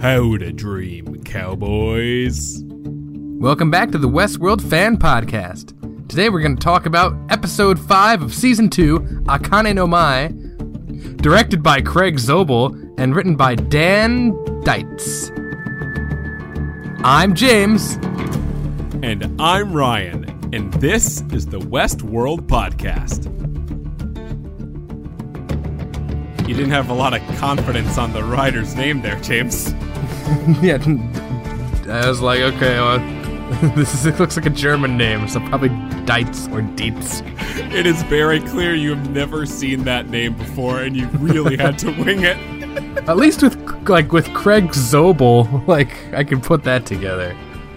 [0.00, 2.62] How to dream, cowboys.
[2.66, 5.72] Welcome back to the Westworld Fan Podcast.
[6.08, 10.28] Today we're going to talk about episode 5 of season 2, Akane no Mai,
[11.16, 14.32] directed by Craig Zobel and written by Dan
[14.62, 15.30] Dietz.
[17.02, 17.94] I'm James.
[19.02, 23.32] And I'm Ryan, and this is the Westworld Podcast.
[26.46, 29.72] You didn't have a lot of confidence on the rider's name there, James.
[30.62, 30.78] yeah,
[31.88, 32.98] I was like, okay, well,
[33.74, 35.70] this is, it looks like a German name, so probably
[36.04, 37.22] Dietz or Dietz.
[37.74, 41.78] It is very clear you have never seen that name before, and you really had
[41.80, 42.36] to wing it.
[43.08, 43.56] At least with
[43.88, 47.36] like with Craig Zobel, like I can put that together.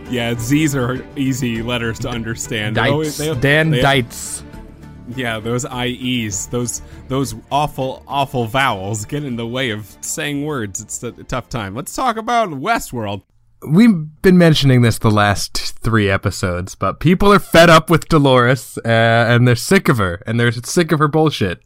[0.10, 2.76] Yeah, Z's are easy letters to understand.
[2.76, 4.44] Dietz, always- they- Dan Dietz.
[5.16, 10.82] Yeah, those IEs, those those awful awful vowels get in the way of saying words.
[10.82, 11.76] It's a, tough time.
[11.76, 13.24] Let's talk about Westworld.
[13.68, 18.78] We've been mentioning this the last three episodes, but people are fed up with Dolores,
[18.86, 21.62] uh, and they're sick of her, and they're sick of her bullshit.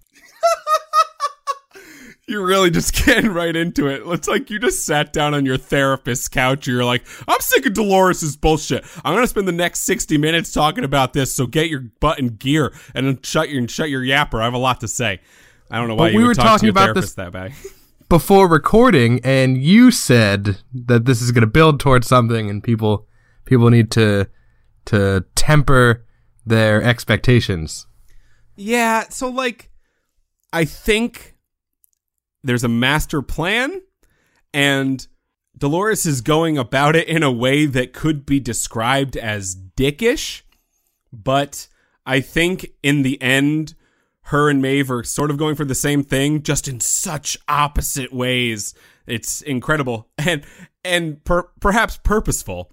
[2.27, 4.01] You're really just getting right into it.
[4.05, 6.67] It's like you just sat down on your therapist's couch.
[6.67, 8.85] And you're like, I'm sick of Dolores's bullshit.
[9.03, 11.33] I'm gonna spend the next 60 minutes talking about this.
[11.33, 14.39] So get your butt in gear and then shut your shut your yapper.
[14.41, 15.19] I have a lot to say.
[15.69, 17.25] I don't know why But you we were talk to talking your about therapist this-
[17.25, 17.51] that bad.
[18.09, 23.07] Before recording, and you said that this is going to build towards something, and people
[23.45, 24.27] people need to
[24.85, 26.05] to temper
[26.45, 27.87] their expectations.
[28.55, 29.71] Yeah, so like
[30.51, 31.32] I think
[32.43, 33.81] there's a master plan
[34.53, 35.07] and
[35.57, 40.41] Dolores is going about it in a way that could be described as dickish,
[41.11, 41.67] but
[42.05, 43.75] I think in the end
[44.27, 48.13] her and Maeve are sort of going for the same thing just in such opposite
[48.13, 48.73] ways.
[49.05, 50.43] It's incredible and
[50.83, 52.71] and per- perhaps purposeful.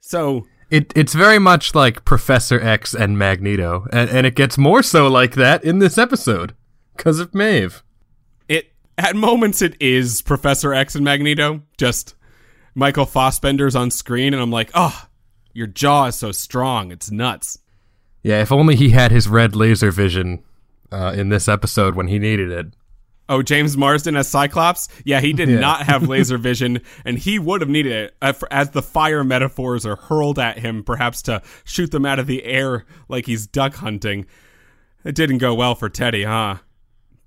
[0.00, 4.82] So, It it's very much like Professor X and Magneto, and, and it gets more
[4.82, 6.54] so like that in this episode
[6.96, 7.82] because of Maeve.
[9.00, 12.14] At moments it is Professor X and Magneto, just
[12.74, 15.06] Michael Fassbender's on screen, and I'm like, oh,
[15.54, 17.58] your jaw is so strong, it's nuts.
[18.22, 20.44] Yeah, if only he had his red laser vision
[20.92, 22.66] uh, in this episode when he needed it.
[23.26, 24.88] Oh, James Marsden as Cyclops?
[25.02, 25.60] Yeah, he did Yeah.
[25.60, 29.86] not have laser vision, and he would have needed it uh, as the fire metaphors
[29.86, 33.76] are hurled at him, perhaps to shoot them out of the air like he's duck
[33.76, 34.26] hunting.
[35.04, 36.56] It didn't go well for Teddy, huh?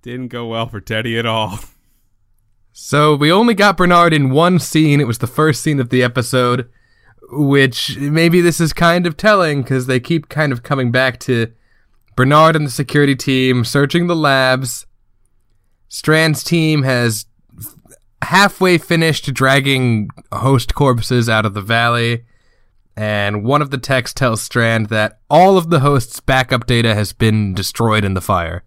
[0.03, 1.59] Didn't go well for Teddy at all.
[2.75, 4.99] So we only got Bernard in one scene.
[4.99, 6.67] It was the first scene of the episode,
[7.29, 11.53] which maybe this is kind of telling because they keep kind of coming back to
[12.15, 14.87] Bernard and the security team searching the labs.
[15.87, 17.27] Strand's team has
[18.23, 22.25] halfway finished dragging host corpses out of the valley.
[22.97, 27.13] And one of the texts tells Strand that all of the host's backup data has
[27.13, 28.63] been destroyed in the fire.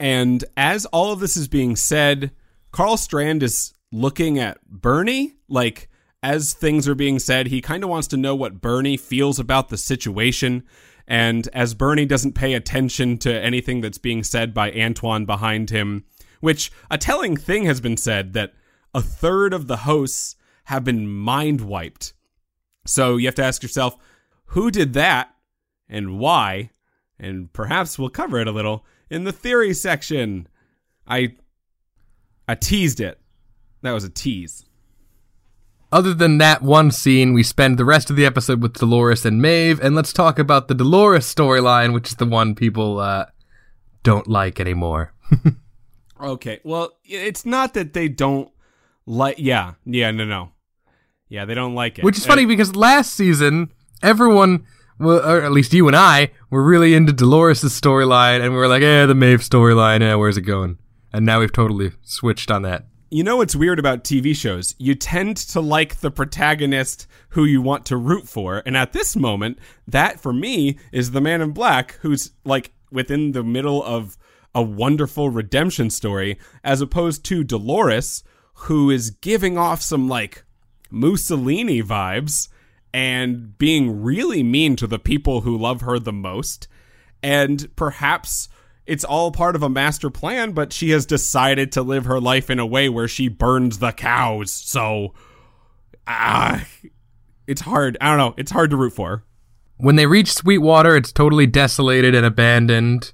[0.00, 2.32] And as all of this is being said,
[2.72, 5.34] Karl Strand is looking at Bernie.
[5.46, 5.90] Like,
[6.22, 9.68] as things are being said, he kind of wants to know what Bernie feels about
[9.68, 10.64] the situation.
[11.06, 16.04] And as Bernie doesn't pay attention to anything that's being said by Antoine behind him,
[16.40, 18.54] which a telling thing has been said that
[18.94, 20.34] a third of the hosts
[20.64, 22.14] have been mind wiped.
[22.86, 23.98] So you have to ask yourself,
[24.46, 25.34] who did that
[25.88, 26.70] and why?
[27.18, 30.48] And perhaps we'll cover it a little in the theory section.
[31.06, 31.34] I
[32.48, 33.20] I teased it.
[33.82, 34.64] That was a tease.
[35.92, 39.42] Other than that one scene, we spend the rest of the episode with Dolores and
[39.42, 43.26] Maeve, and let's talk about the Dolores storyline, which is the one people uh,
[44.02, 45.12] don't like anymore.
[46.22, 46.60] Okay.
[46.64, 48.50] Well, it's not that they don't
[49.06, 49.72] like yeah.
[49.86, 50.50] Yeah, no no.
[51.30, 52.04] Yeah, they don't like it.
[52.04, 53.72] Which is Uh, funny because last season,
[54.02, 54.66] everyone,
[55.00, 58.68] well, or at least you and I, were really into Dolores' storyline, and we were
[58.68, 60.78] like, eh, the Maeve storyline, eh, where's it going?
[61.12, 62.84] And now we've totally switched on that.
[63.10, 64.76] You know what's weird about TV shows?
[64.78, 68.62] You tend to like the protagonist who you want to root for.
[68.64, 69.58] And at this moment,
[69.88, 74.16] that for me is the man in black who's like within the middle of
[74.54, 78.22] a wonderful redemption story, as opposed to Dolores,
[78.54, 80.44] who is giving off some like
[80.88, 82.48] Mussolini vibes
[82.92, 86.68] and being really mean to the people who love her the most.
[87.22, 88.48] And perhaps
[88.86, 92.50] it's all part of a master plan, but she has decided to live her life
[92.50, 94.52] in a way where she burns the cows.
[94.52, 95.14] So,
[96.06, 96.66] ah,
[97.46, 97.96] it's hard.
[98.00, 98.34] I don't know.
[98.36, 99.24] It's hard to root for.
[99.76, 103.12] When they reach Sweetwater, it's totally desolated and abandoned.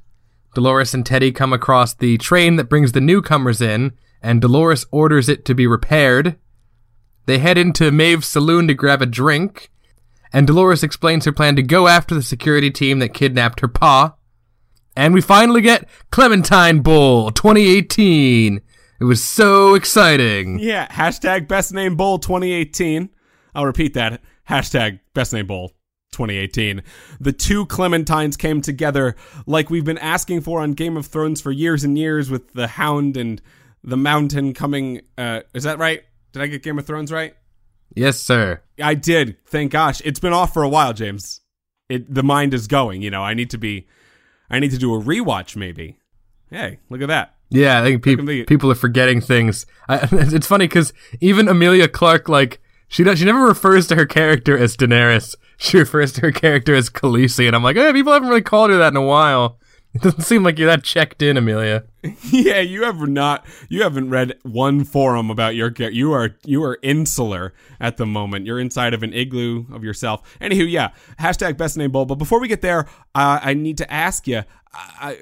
[0.55, 3.93] Dolores and Teddy come across the train that brings the newcomers in,
[4.23, 6.37] and Dolores orders it to be repaired.
[7.27, 9.71] They head into Maeve's saloon to grab a drink,
[10.33, 14.15] and Dolores explains her plan to go after the security team that kidnapped her pa.
[14.97, 18.61] And we finally get Clementine Bowl 2018.
[18.99, 20.59] It was so exciting.
[20.59, 23.11] Yeah, hashtag best name bowl 2018.
[23.55, 24.23] I'll repeat that.
[24.49, 25.73] Hashtag best name bowl
[26.13, 26.83] 2018.
[27.21, 31.53] The two Clementines came together like we've been asking for on Game of Thrones for
[31.53, 33.43] years and years with the Hound and
[33.85, 35.03] the Mountain coming.
[35.19, 36.03] Uh, is that right?
[36.33, 37.35] Did I get Game of Thrones right?
[37.95, 38.63] Yes, sir.
[38.83, 39.37] I did.
[39.47, 40.01] Thank gosh.
[40.05, 41.41] It's been off for a while, James.
[41.89, 43.01] It the mind is going.
[43.03, 43.87] You know, I need to be.
[44.51, 45.99] I need to do a rewatch, maybe.
[46.51, 47.35] Hey, look at that.
[47.49, 48.45] Yeah, I think Look at pe- me.
[48.45, 49.67] people are forgetting things.
[49.89, 54.07] I, it's funny because even Emilia Clarke, like she does, she never refers to her
[54.07, 55.35] character as Daenerys.
[55.57, 58.71] She refers to her character as Khaleesi, and I'm like, hey, people haven't really called
[58.71, 59.59] her that in a while.
[59.97, 61.85] It doesn't seem like you're that checked in, Emilia.
[62.31, 63.47] yeah, you have not.
[63.71, 65.73] You haven't read one forum about your.
[65.73, 68.45] You are you are insular at the moment.
[68.45, 70.37] You're inside of an igloo of yourself.
[70.39, 70.91] Anywho, yeah.
[71.19, 72.05] Hashtag best name bowl.
[72.05, 72.81] But before we get there,
[73.15, 74.43] uh, I need to ask you.
[74.75, 75.19] I,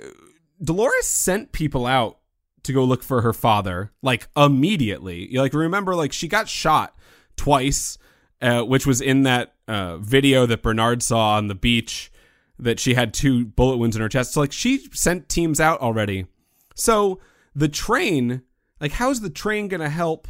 [0.60, 2.18] Dolores sent people out
[2.64, 5.30] to go look for her father, like immediately.
[5.32, 6.96] You like remember, like she got shot
[7.36, 7.96] twice,
[8.42, 12.10] uh, which was in that uh, video that Bernard saw on the beach.
[12.58, 14.32] That she had two bullet wounds in her chest.
[14.32, 16.26] So like she sent teams out already.
[16.74, 17.20] So
[17.54, 18.42] the train,
[18.80, 20.28] like, how's the train going to help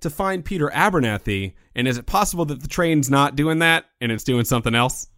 [0.00, 1.54] to find Peter Abernathy?
[1.74, 5.08] And is it possible that the train's not doing that and it's doing something else?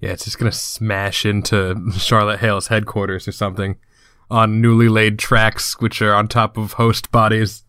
[0.00, 3.76] Yeah, it's just gonna smash into Charlotte Hale's headquarters or something
[4.30, 7.64] on newly laid tracks, which are on top of host bodies.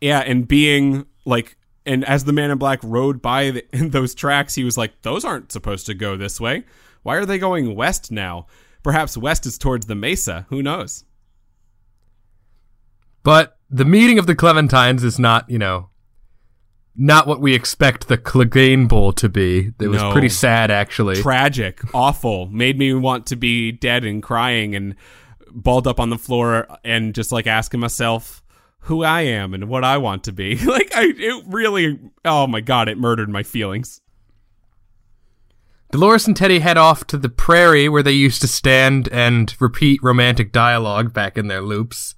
[0.00, 1.56] Yeah, and being like,
[1.86, 5.02] and as the man in black rode by the, in those tracks, he was like,
[5.02, 6.64] those aren't supposed to go this way.
[7.04, 8.46] Why are they going west now?
[8.82, 10.46] Perhaps west is towards the mesa.
[10.48, 11.04] Who knows?
[13.22, 15.90] But the meeting of the Clementines is not, you know,
[16.96, 19.72] not what we expect the Clegane Bowl to be.
[19.80, 20.12] It was No.
[20.12, 21.16] pretty sad, actually.
[21.16, 24.94] tragic, awful, made me want to be dead and crying and
[25.50, 28.42] balled up on the floor and just like asking myself
[28.80, 30.56] who I am and what I want to be.
[30.66, 34.00] like I it really oh my god, it murdered my feelings.
[35.94, 40.02] Dolores and Teddy head off to the prairie where they used to stand and repeat
[40.02, 42.16] romantic dialogue back in their loops.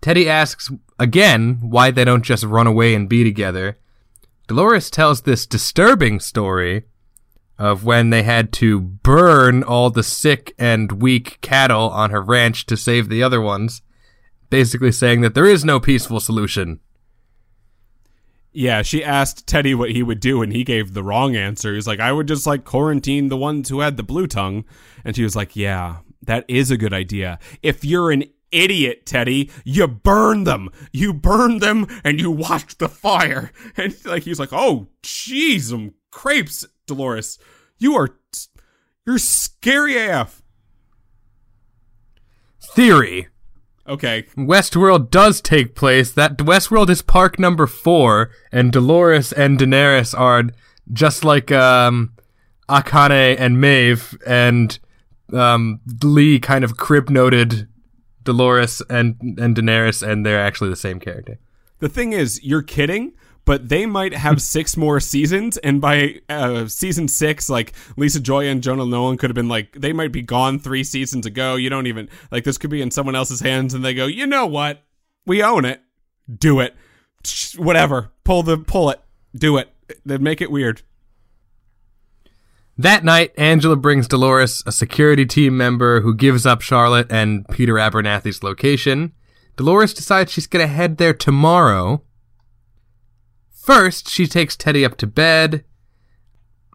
[0.00, 3.76] Teddy asks again why they don't just run away and be together.
[4.46, 6.84] Dolores tells this disturbing story
[7.58, 12.66] of when they had to burn all the sick and weak cattle on her ranch
[12.66, 13.82] to save the other ones,
[14.48, 16.78] basically saying that there is no peaceful solution.
[18.56, 21.74] Yeah, she asked Teddy what he would do and he gave the wrong answer.
[21.74, 24.64] He's like, I would just like quarantine the ones who had the blue tongue.
[25.04, 27.40] And she was like, Yeah, that is a good idea.
[27.62, 30.70] If you're an idiot, Teddy, you burn them.
[30.92, 33.50] You burn them and you watch the fire.
[33.76, 37.40] And like he's like, Oh, jeez, um, crepes, Dolores.
[37.78, 38.16] You are
[39.04, 40.42] you're scary AF.
[42.60, 43.28] Theory.
[43.86, 44.22] Okay.
[44.36, 46.12] Westworld does take place.
[46.12, 50.44] That Westworld is park number four, and Dolores and Daenerys are
[50.92, 52.12] just like um,
[52.68, 54.78] Akane and Maeve, and
[55.32, 57.68] um, Lee kind of crib noted
[58.22, 61.38] Dolores and and Daenerys, and they're actually the same character.
[61.80, 63.12] The thing is, you're kidding,
[63.44, 68.46] but they might have six more seasons, and by uh, season six, like Lisa Joy
[68.48, 71.56] and Jonah Nolan could have been like, they might be gone three seasons ago.
[71.56, 74.26] You don't even like this could be in someone else's hands, and they go, you
[74.26, 74.82] know what?
[75.26, 75.82] We own it.
[76.38, 76.74] Do it.
[77.56, 78.12] Whatever.
[78.24, 79.00] Pull the pull it.
[79.34, 79.70] Do it.
[80.04, 80.82] Then make it weird.
[82.76, 87.74] That night, Angela brings Dolores a security team member who gives up Charlotte and Peter
[87.74, 89.12] Abernathy's location.
[89.56, 92.02] Dolores decides she's gonna head there tomorrow.
[93.64, 95.64] First, she takes Teddy up to bed.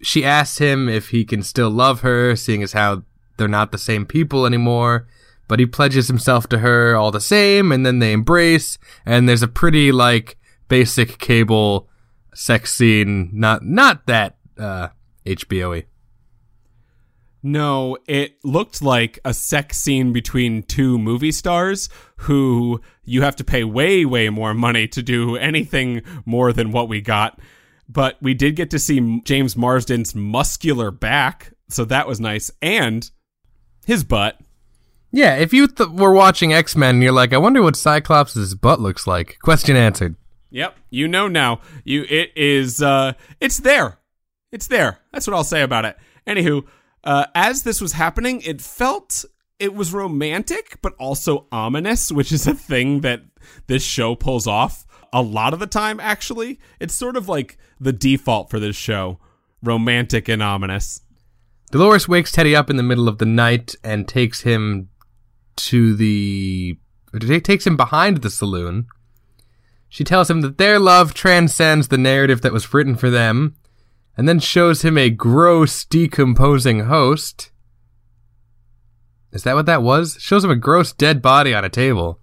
[0.02, 3.04] She asks him if he can still love her, seeing as how
[3.38, 5.08] they're not the same people anymore.
[5.48, 9.44] But he pledges himself to her all the same, and then they embrace, and there's
[9.44, 11.88] a pretty, like, basic cable
[12.34, 13.30] sex scene.
[13.34, 14.88] Not, not that, uh,
[15.28, 15.86] HBO-y.
[17.42, 23.44] No, it looked like a sex scene between two movie stars who you have to
[23.44, 27.40] pay way, way more money to do anything more than what we got.
[27.88, 32.52] But we did get to see James Marsden's muscular back, so that was nice.
[32.62, 33.10] And
[33.86, 34.40] his butt.
[35.12, 38.54] Yeah, if you th- were watching X Men and you're like, I wonder what Cyclops'
[38.54, 39.40] butt looks like.
[39.42, 40.16] Question answered.
[40.52, 41.62] Yep, you know now.
[41.84, 43.98] You it is uh it's there.
[44.52, 45.00] It's there.
[45.12, 45.98] That's what I'll say about it.
[46.28, 46.66] Anywho,
[47.04, 49.26] uh as this was happening, it felt
[49.60, 53.22] it was romantic but also ominous, which is a thing that
[53.68, 56.60] this show pulls off a lot of the time, actually.
[56.80, 59.20] It's sort of like the default for this show
[59.62, 61.02] romantic and ominous.
[61.72, 64.90] Dolores wakes Teddy up in the middle of the night and takes him
[65.58, 66.80] to the.
[67.44, 68.88] takes him behind the saloon.
[69.88, 73.56] She tells him that their love transcends the narrative that was written for them,
[74.20, 77.52] and then shows him a gross, decomposing host.
[79.32, 80.18] Is that what that was?
[80.20, 82.20] Shows him a gross dead body on a table.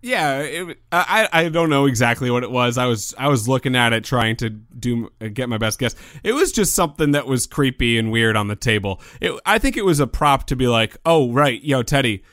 [0.00, 2.78] Yeah, it, I I don't know exactly what it was.
[2.78, 5.94] I was I was looking at it trying to do get my best guess.
[6.24, 8.98] It was just something that was creepy and weird on the table.
[9.20, 12.24] It, I think it was a prop to be like, "Oh, right, yo, Teddy,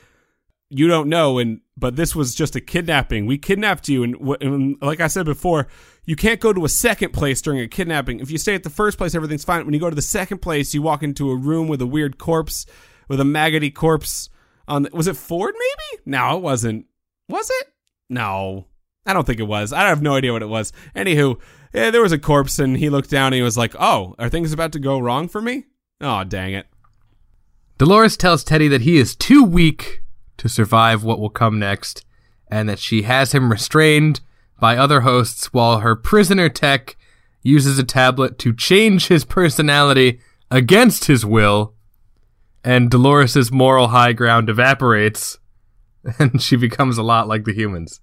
[0.70, 3.25] you don't know and but this was just a kidnapping.
[3.25, 5.68] We kidnapped you and, and like I said before,
[6.06, 8.20] you can't go to a second place during a kidnapping.
[8.20, 9.66] If you stay at the first place, everything's fine.
[9.66, 12.18] When you go to the second place, you walk into a room with a weird
[12.18, 12.66] corpse,
[13.08, 14.30] with a maggoty corpse
[14.68, 14.84] on.
[14.84, 15.56] The, was it Ford?
[15.58, 16.02] Maybe?
[16.06, 16.86] No, it wasn't.
[17.28, 17.68] Was it?
[18.10, 18.68] No.
[19.06, 19.74] I don't think it was.
[19.74, 20.74] I have no idea what it was.
[20.96, 21.40] Anywho,
[21.74, 24.30] yeah, there was a corpse, and he looked down and he was like, Oh, are
[24.30, 25.66] things about to go wrong for me?
[26.02, 26.68] Oh, dang it.
[27.78, 30.02] Dolores tells Teddy that he is too weak
[30.38, 32.06] to survive what will come next,
[32.48, 34.22] and that she has him restrained
[34.60, 36.96] by other hosts while her prisoner tech
[37.44, 40.20] uses a tablet to change his personality
[40.50, 41.74] against his will,
[42.64, 45.38] and Dolores's moral high ground evaporates
[46.20, 48.02] and she becomes a lot like the humans.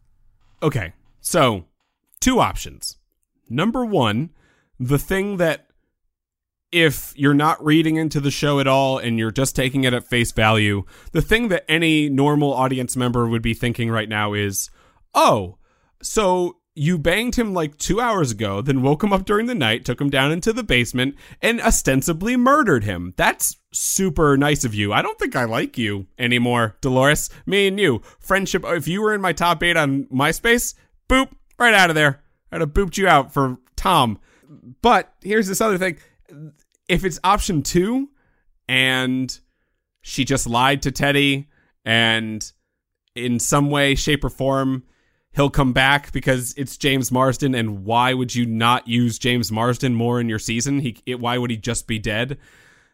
[0.62, 1.64] Okay, so
[2.20, 2.98] two options.
[3.48, 4.30] Number one,
[4.78, 5.66] the thing that
[6.70, 10.06] if you're not reading into the show at all and you're just taking it at
[10.06, 14.70] face value, the thing that any normal audience member would be thinking right now is,
[15.14, 15.58] oh,
[16.02, 19.84] so you banged him like two hours ago, then woke him up during the night,
[19.84, 23.12] took him down into the basement, and ostensibly murdered him.
[23.16, 24.92] That's super nice of you.
[24.92, 27.28] I don't think I like you anymore, Dolores.
[27.44, 28.64] Me and you, friendship.
[28.66, 30.74] If you were in my top eight on MySpace,
[31.08, 32.22] boop, right out of there.
[32.50, 34.18] I'd have booped you out for Tom.
[34.80, 35.98] But here's this other thing.
[36.88, 38.08] If it's option two
[38.68, 39.38] and
[40.02, 41.48] she just lied to Teddy
[41.84, 42.50] and
[43.14, 44.84] in some way, shape, or form,
[45.34, 47.54] he'll come back because it's James Marsden.
[47.54, 50.80] And why would you not use James Marsden more in your season?
[50.80, 52.38] He, it, why would he just be dead?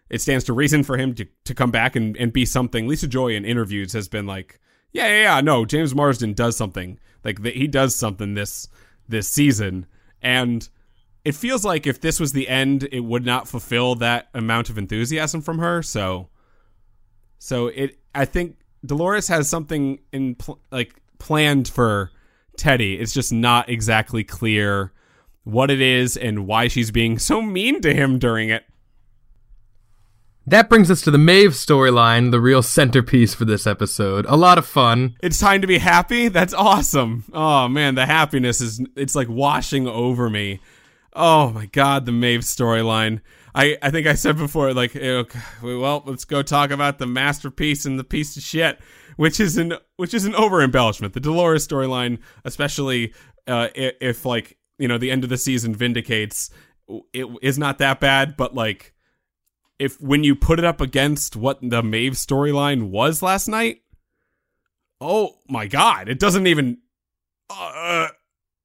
[0.08, 2.86] It stands to reason for him to, to come back and, and be something.
[2.86, 4.58] Lisa Joy in interviews has been like,
[4.92, 6.98] yeah, yeah, yeah, no, James Marsden does something.
[7.24, 8.68] Like the, he does something this
[9.06, 9.86] this season,
[10.22, 10.68] and
[11.24, 14.78] it feels like if this was the end, it would not fulfill that amount of
[14.78, 15.82] enthusiasm from her.
[15.82, 16.28] So,
[17.38, 22.12] so it, I think Dolores has something in pl- like planned for
[22.58, 22.98] Teddy.
[22.98, 24.92] It's just not exactly clear
[25.44, 28.64] what it is and why she's being so mean to him during it.
[30.46, 34.24] That brings us to the Maeve storyline, the real centerpiece for this episode.
[34.30, 35.14] A lot of fun.
[35.22, 36.28] It's time to be happy.
[36.28, 37.24] That's awesome.
[37.34, 40.60] Oh man, the happiness is it's like washing over me.
[41.18, 43.20] Oh my god, the Maeve storyline.
[43.54, 47.98] I, I think I said before, like, well, let's go talk about the masterpiece and
[47.98, 48.78] the piece of shit
[49.18, 51.12] which is an which is an over embellishment.
[51.12, 53.12] The Dolores storyline, especially
[53.48, 56.50] uh, if, like you know the end of the season vindicates,
[57.12, 58.36] it is not that bad.
[58.36, 58.94] But like,
[59.80, 63.82] if when you put it up against what the Maeve storyline was last night,
[65.00, 66.78] oh my god, it doesn't even.
[67.50, 68.08] Uh,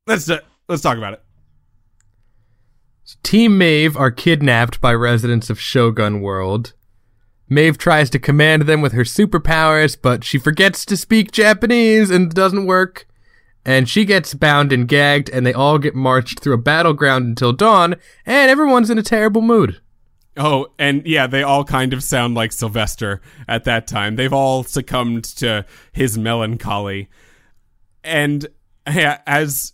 [0.06, 0.38] let's uh,
[0.70, 1.24] let's talk about it.
[3.22, 6.74] Team Maeve are kidnapped by residents of Shogun World.
[7.50, 12.34] Maeve tries to command them with her superpowers, but she forgets to speak Japanese and
[12.34, 13.08] doesn't work.
[13.66, 17.54] And she gets bound and gagged, and they all get marched through a battleground until
[17.54, 19.80] dawn, and everyone's in a terrible mood.
[20.36, 24.16] Oh, and yeah, they all kind of sound like Sylvester at that time.
[24.16, 27.10] They've all succumbed to his melancholy.
[28.04, 28.48] And
[28.92, 29.73] yeah, as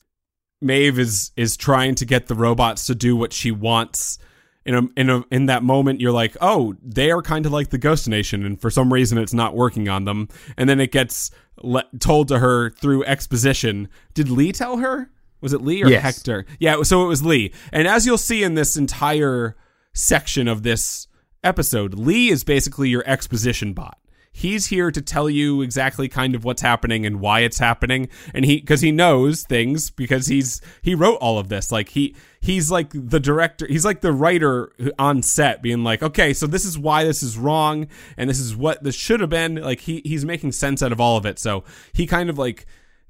[0.62, 4.20] Maeve is is trying to get the robots to do what she wants,
[4.66, 7.70] in a in a in that moment you're like, "Oh, they are kind of like
[7.70, 10.92] the Ghost Nation and for some reason it's not working on them." And then it
[10.92, 13.88] gets le- told to her through exposition.
[14.14, 15.12] Did Lee tell her?
[15.42, 16.04] Was it Lee or yes.
[16.04, 16.46] Hector?
[16.60, 17.54] Yeah, so it was Lee.
[17.72, 19.56] And as you'll see in this entire
[19.94, 21.08] section of this
[21.44, 23.99] episode, Lee is basically your exposition bot
[24.32, 28.10] he's here to tell you exactly kind of what's happening and why it's happening.
[28.34, 31.72] And he because he knows things because he's he wrote all of this.
[31.72, 36.34] Like he he's like the director he's like the writer on set being like okay
[36.34, 39.56] so this is why this is wrong and this is what this should have been.
[39.56, 41.40] Like he he's making sense out of all of it.
[41.40, 42.66] So he kind of like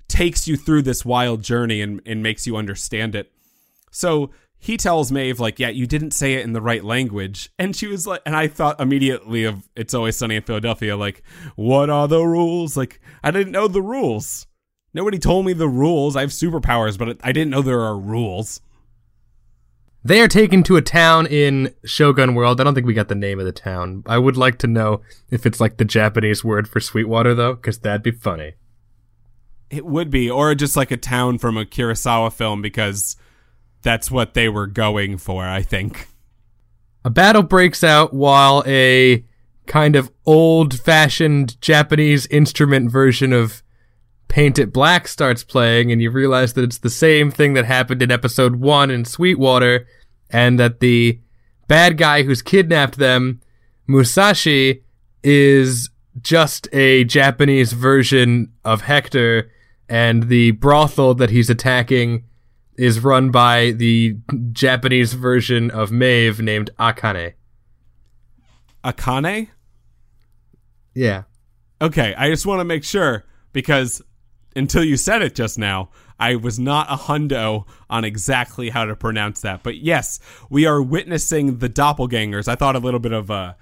[0.07, 3.31] takes you through this wild journey and and makes you understand it.
[3.91, 7.75] So he tells Maeve like, "Yeah, you didn't say it in the right language," and
[7.75, 11.23] she was like, and I thought immediately of "It's Always Sunny in Philadelphia." Like,
[11.55, 12.75] what are the rules?
[12.75, 14.45] Like, I didn't know the rules.
[14.93, 16.15] Nobody told me the rules.
[16.15, 18.59] I have superpowers, but I didn't know there are rules.
[20.03, 22.59] They are taken to a town in Shogun World.
[22.59, 24.03] I don't think we got the name of the town.
[24.05, 27.79] I would like to know if it's like the Japanese word for Sweetwater, though, because
[27.79, 28.53] that'd be funny.
[29.69, 33.17] It would be, or just like a town from a Kurosawa film, because
[33.81, 36.07] that's what they were going for, I think.
[37.05, 39.23] A battle breaks out while a
[39.67, 43.63] kind of old fashioned Japanese instrument version of
[44.27, 48.01] Paint It Black starts playing, and you realize that it's the same thing that happened
[48.01, 49.87] in episode one in Sweetwater,
[50.29, 51.19] and that the
[51.67, 53.41] bad guy who's kidnapped them,
[53.87, 54.83] Musashi,
[55.23, 55.89] is
[56.21, 59.51] just a Japanese version of Hector,
[59.87, 62.25] and the brothel that he's attacking
[62.79, 64.15] is run by the
[64.53, 67.33] Japanese version of Maeve named Akane.
[68.85, 69.49] Akane?
[70.93, 71.23] Yeah.
[71.81, 74.01] Okay, I just want to make sure because
[74.55, 75.89] until you said it just now,
[76.21, 79.61] I was not a hundo on exactly how to pronounce that.
[79.61, 80.19] But yes,
[80.49, 82.47] we are witnessing the doppelgangers.
[82.47, 83.55] I thought a little bit of uh,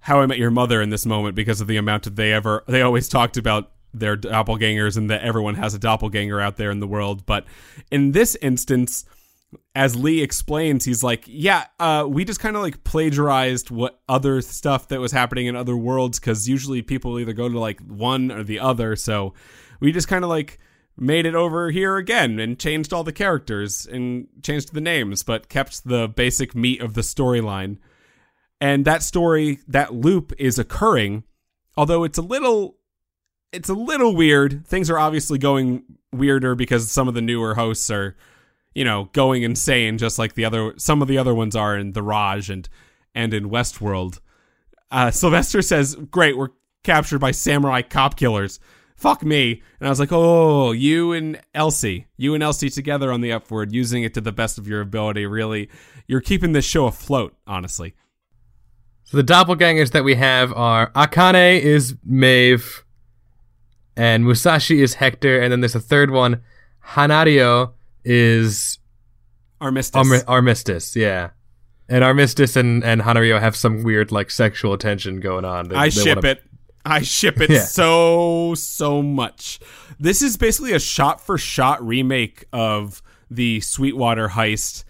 [0.00, 2.64] How I Met Your Mother in this moment because of the amount that they ever
[2.68, 6.80] they always talked about their doppelgangers and that everyone has a doppelganger out there in
[6.80, 7.26] the world.
[7.26, 7.44] But
[7.90, 9.04] in this instance,
[9.74, 14.40] as Lee explains, he's like, yeah, uh, we just kind of like plagiarized what other
[14.40, 18.30] stuff that was happening in other worlds because usually people either go to like one
[18.30, 18.96] or the other.
[18.96, 19.34] So
[19.80, 20.58] we just kind of like
[20.96, 25.48] made it over here again and changed all the characters and changed the names, but
[25.48, 27.78] kept the basic meat of the storyline.
[28.60, 31.22] And that story, that loop is occurring,
[31.76, 32.77] although it's a little
[33.52, 34.66] it's a little weird.
[34.66, 38.16] Things are obviously going weirder because some of the newer hosts are,
[38.74, 41.92] you know, going insane just like the other some of the other ones are in
[41.92, 42.68] The Raj and
[43.14, 44.20] and in Westworld.
[44.90, 46.50] Uh, Sylvester says, "Great, we're
[46.82, 48.60] captured by samurai cop killers."
[48.98, 49.62] fuck me.
[49.78, 53.72] And I was like, oh, you and Elsie, you and Elsie together on the upward,
[53.72, 55.24] using it to the best of your ability.
[55.24, 55.70] Really,
[56.06, 57.94] you're keeping this show afloat, honestly.
[59.04, 62.84] So the doppelgangers that we have are Akane is Maeve,
[63.98, 66.40] and Musashi is Hector, and then there's a third one,
[66.92, 67.72] Hanaryo
[68.04, 68.78] is
[69.60, 69.96] Armistice.
[69.96, 71.30] Armi- Armistice, yeah.
[71.88, 75.68] And Armistice and, and Hanaryo have some weird like sexual tension going on.
[75.68, 76.42] They, I they ship wanna- it.
[76.84, 77.64] I ship it Yeah.
[77.64, 79.58] so so much.
[79.98, 84.84] This is basically a shot for shot remake of the Sweetwater heist,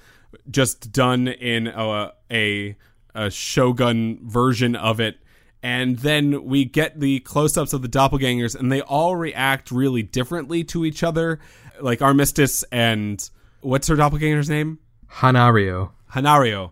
[0.51, 2.77] just done in a, a
[3.15, 5.19] a Shogun version of it.
[5.63, 10.03] And then we get the close ups of the doppelgangers, and they all react really
[10.03, 11.41] differently to each other.
[11.81, 13.29] Like Armistice and
[13.61, 14.79] what's her doppelganger's name?
[15.15, 15.91] Hanaryo.
[16.15, 16.71] Hanaryo.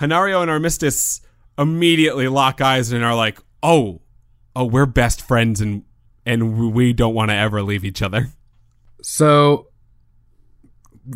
[0.00, 1.20] Hanaryo and Armistice
[1.58, 4.00] immediately lock eyes and are like, "Oh,
[4.56, 5.82] oh, we're best friends and
[6.24, 8.28] and we don't want to ever leave each other."
[9.02, 9.68] So,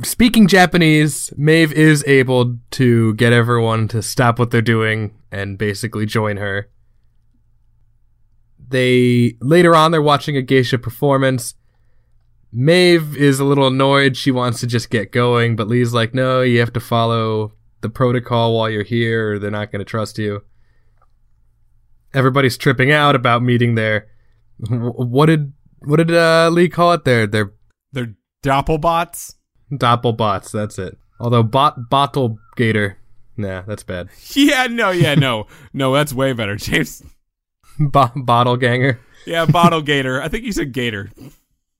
[0.03, 6.07] speaking Japanese, Maeve is able to get everyone to stop what they're doing and basically
[6.07, 6.68] join her.
[8.68, 11.55] They later on they're watching a geisha performance.
[12.53, 14.16] Maeve is a little annoyed.
[14.16, 17.88] She wants to just get going, but Lee's like, "No, you have to follow the
[17.90, 20.42] protocol while you're here, or they're not going to trust you."
[22.12, 24.07] Everybody's tripping out about meeting their.
[24.59, 27.05] wh- What did what did uh, Lee call it?
[27.05, 27.53] Their their
[27.92, 29.35] They're doppelbots.
[29.72, 30.96] Doppelbots, that's it.
[31.18, 32.98] Although bot bottle gator,
[33.37, 34.09] nah, that's bad.
[34.35, 37.03] Yeah, no, yeah, no, no, that's way better, James.
[37.78, 39.00] Bo- bottle ganger.
[39.26, 40.22] Yeah, bottle gator.
[40.22, 41.10] I think you said gator.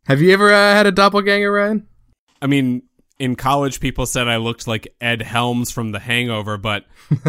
[0.07, 1.87] Have you ever uh, had a doppelganger, Ryan?
[2.43, 2.83] I mean,
[3.19, 6.85] in college, people said I looked like Ed Helms from The Hangover, but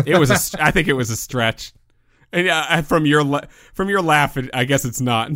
[0.06, 0.32] it was.
[0.32, 1.74] A, I think it was a stretch.
[2.32, 5.32] And uh, from your la- from your laugh, it, I guess it's not.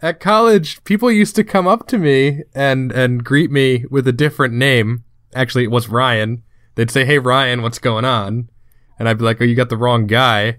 [0.00, 4.12] At college, people used to come up to me and and greet me with a
[4.12, 5.04] different name.
[5.34, 6.42] Actually, it was Ryan.
[6.74, 8.50] They'd say, "Hey, Ryan, what's going on?"
[8.98, 10.58] And I'd be like, "Oh, you got the wrong guy."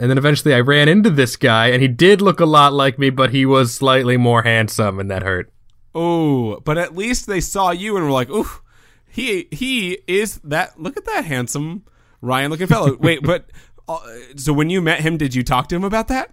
[0.00, 2.98] And then eventually, I ran into this guy, and he did look a lot like
[2.98, 5.52] me, but he was slightly more handsome, and that hurt.
[5.94, 8.48] Oh, but at least they saw you and were like, "Ooh,
[9.06, 10.80] he he is that.
[10.80, 11.84] Look at that handsome
[12.22, 13.50] Ryan looking fellow." Wait, but
[13.86, 13.98] uh,
[14.36, 16.32] so when you met him, did you talk to him about that?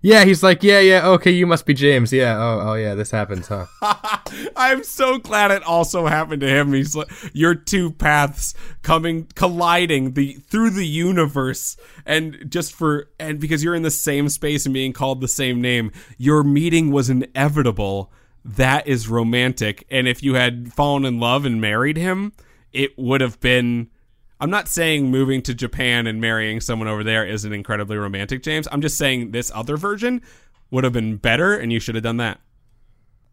[0.00, 2.12] Yeah, he's like, yeah, yeah, okay, you must be James.
[2.12, 3.66] Yeah, oh, oh, yeah, this happens, huh?
[4.56, 6.72] I'm so glad it also happened to him.
[6.72, 13.40] He's like your two paths coming colliding the through the universe and just for and
[13.40, 17.10] because you're in the same space and being called the same name, your meeting was
[17.10, 18.12] inevitable.
[18.44, 19.84] That is romantic.
[19.90, 22.32] And if you had fallen in love and married him,
[22.72, 23.90] it would have been
[24.40, 28.68] I'm not saying moving to Japan and marrying someone over there isn't incredibly romantic, James.
[28.70, 30.22] I'm just saying this other version
[30.70, 32.40] would have been better and you should have done that.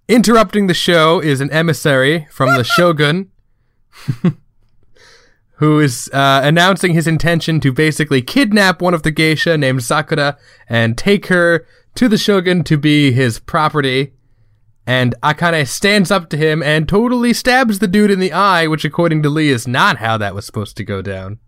[0.07, 3.31] Interrupting the show is an emissary from the Shogun
[5.55, 10.37] who is uh, announcing his intention to basically kidnap one of the geisha named Sakura
[10.67, 11.65] and take her
[11.95, 14.13] to the Shogun to be his property.
[14.88, 18.86] And Akane stands up to him and totally stabs the dude in the eye, which
[18.86, 21.39] according to Lee is not how that was supposed to go down.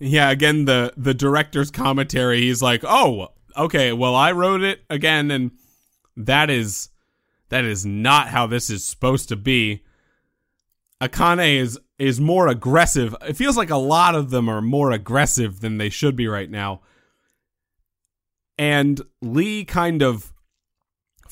[0.00, 5.30] Yeah, again the the director's commentary, he's like, "Oh, okay, well I wrote it again
[5.30, 5.52] and
[6.16, 6.88] that is
[7.50, 9.84] that is not how this is supposed to be."
[11.00, 13.14] Akane is is more aggressive.
[13.22, 16.50] It feels like a lot of them are more aggressive than they should be right
[16.50, 16.80] now.
[18.58, 20.32] And Lee kind of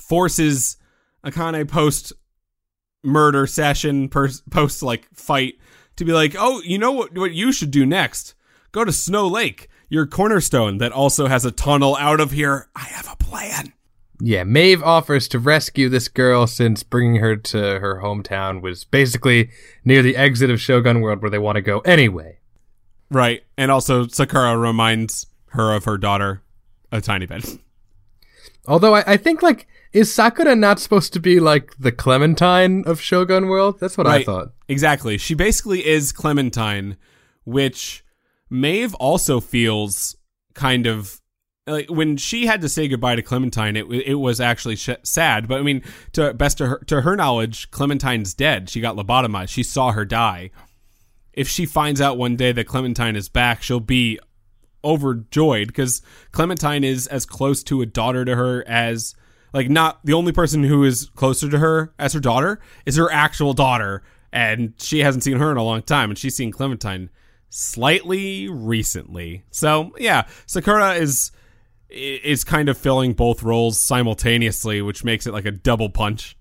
[0.09, 0.77] forces
[1.25, 2.13] Akane post
[3.03, 5.55] murder session, post like fight
[5.97, 8.35] to be like, "Oh, you know what what you should do next?
[8.73, 12.69] Go to Snow Lake, your cornerstone that also has a tunnel out of here.
[12.75, 13.73] I have a plan."
[14.21, 19.51] Yeah, Maeve offers to rescue this girl since bringing her to her hometown was basically
[19.85, 22.39] near the exit of Shogun World where they want to go anyway.
[23.11, 23.45] Right.
[23.57, 26.43] And also, Sakura reminds her of her daughter
[26.91, 27.59] a tiny bit.
[28.67, 33.01] Although I, I think, like, is Sakura not supposed to be like the Clementine of
[33.01, 33.81] Shogun World?
[33.81, 34.23] That's what right.
[34.23, 34.49] I thought.
[34.69, 35.19] Exactly.
[35.19, 36.97] She basically is Clementine,
[37.45, 38.05] which
[38.51, 40.17] Maeve also feels
[40.55, 41.21] kind of
[41.67, 45.49] like when she had to say goodbye to Clementine, it it was actually sh- sad.
[45.49, 48.71] But I mean, to best to her to her knowledge, Clementine's dead.
[48.71, 49.51] She got lobotomized.
[49.51, 50.51] She saw her die.
[51.33, 54.19] If she finds out one day that Clementine is back, she'll be
[54.85, 59.15] overjoyed because Clementine is as close to a daughter to her as
[59.53, 63.11] like not the only person who is closer to her as her daughter is her
[63.11, 67.11] actual daughter, and she hasn't seen her in a long time, and she's seen Clementine
[67.51, 69.45] slightly recently.
[69.51, 71.33] So yeah, Sakura is
[71.91, 76.37] is kind of filling both roles simultaneously, which makes it like a double punch.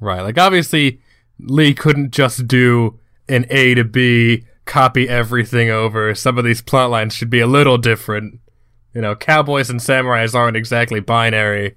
[0.00, 0.20] Right.
[0.20, 1.00] Like obviously
[1.38, 6.14] Lee couldn't just do an A to B, copy everything over.
[6.14, 8.40] Some of these plot lines should be a little different.
[8.96, 11.76] You know, cowboys and samurais aren't exactly binary.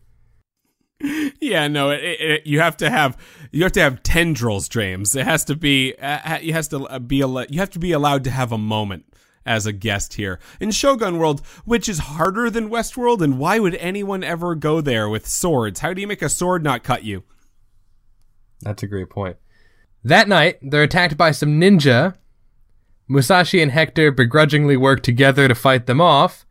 [1.41, 3.17] Yeah, no, it, it, you have to have
[3.51, 5.17] you have to have tendrils, James.
[5.17, 8.23] It has to be uh, you has to uh, be you have to be allowed
[8.23, 9.03] to have a moment
[9.45, 13.21] as a guest here in Shogun World, which is harder than Westworld.
[13.21, 15.81] And why would anyone ever go there with swords?
[15.81, 17.23] How do you make a sword not cut you?
[18.61, 19.35] That's a great point.
[20.05, 22.15] That night, they're attacked by some ninja.
[23.09, 26.45] Musashi and Hector begrudgingly work together to fight them off.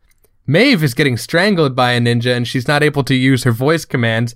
[0.49, 3.85] Maeve is getting strangled by a ninja and she's not able to use her voice
[3.85, 4.35] commands,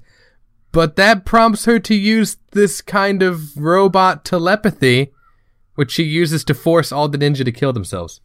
[0.71, 5.11] but that prompts her to use this kind of robot telepathy,
[5.73, 8.21] which she uses to force all the ninja to kill themselves.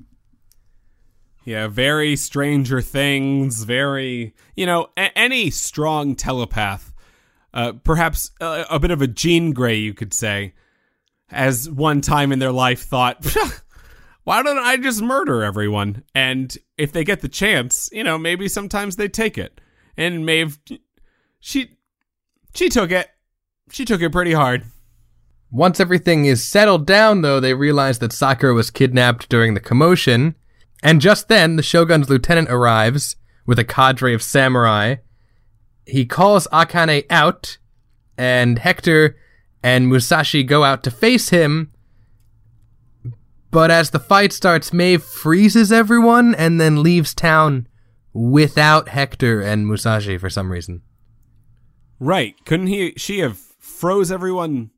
[1.46, 6.92] Yeah, very Stranger Things, very, you know, a- any strong telepath,
[7.55, 10.53] uh, perhaps a-, a bit of a Jean Grey, you could say,
[11.31, 13.24] as one time in their life thought,
[14.29, 16.05] why don't I just murder everyone?
[16.14, 19.61] And if they get the chance, you know, maybe sometimes they take it.
[19.97, 20.59] And Maeve,
[21.41, 21.79] she,
[22.55, 23.09] she took it.
[23.71, 24.64] She took it pretty hard.
[25.51, 30.35] Once everything is settled down, though, they realize that Sakura was kidnapped during the commotion
[30.83, 34.97] and just then, the Shogun's lieutenant arrives with a cadre of samurai.
[35.87, 37.59] He calls Akane out,
[38.17, 39.17] and Hector
[39.62, 41.73] and Musashi go out to face him.
[43.50, 47.66] But as the fight starts, Maeve freezes everyone and then leaves town
[48.12, 50.82] without Hector and Musashi for some reason.
[52.00, 52.34] Right.
[52.44, 54.70] Couldn't he she have froze everyone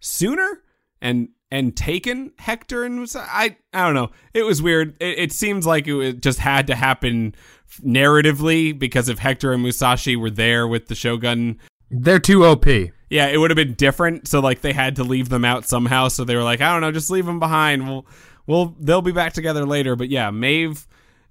[0.00, 0.62] sooner?
[1.00, 4.10] And and taken Hector and I I don't know.
[4.34, 4.94] It was weird.
[5.00, 7.34] It, it seems like it just had to happen
[7.80, 11.58] narratively because if Hector and Musashi were there with the Shogun,
[11.90, 12.66] they're too OP.
[13.12, 14.26] Yeah, it would have been different.
[14.26, 16.08] So like they had to leave them out somehow.
[16.08, 17.86] So they were like, I don't know, just leave them behind.
[17.86, 18.06] We'll
[18.46, 19.96] we'll they'll be back together later.
[19.96, 20.86] But yeah, Maeve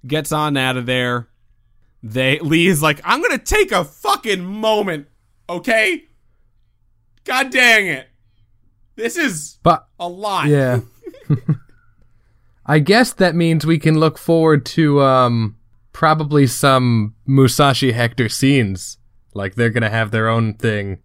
[0.06, 1.28] gets on out of there.
[2.00, 5.08] They Lee is like, I'm gonna take a fucking moment,
[5.50, 6.04] okay?
[7.24, 8.08] God dang it.
[8.94, 10.46] This is but, a lot.
[10.46, 10.82] Yeah.
[12.66, 15.56] I guess that means we can look forward to um,
[15.92, 18.98] probably some Musashi Hector scenes.
[19.34, 20.98] Like they're gonna have their own thing.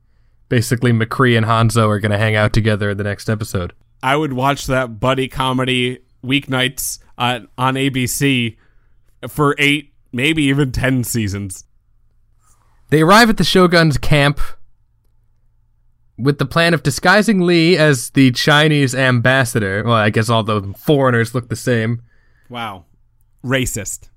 [0.50, 3.74] Basically, McCree and Hanzo are gonna hang out together in the next episode.
[4.02, 8.58] I would watch that buddy comedy weeknights uh, on ABC
[9.28, 11.66] for eight, maybe even ten seasons.
[12.90, 14.40] They arrive at the Shogun's camp
[16.18, 19.84] with the plan of disguising Lee as the Chinese ambassador.
[19.84, 22.02] Well, I guess all the foreigners look the same.
[22.50, 22.86] Wow.
[23.44, 24.10] Racist.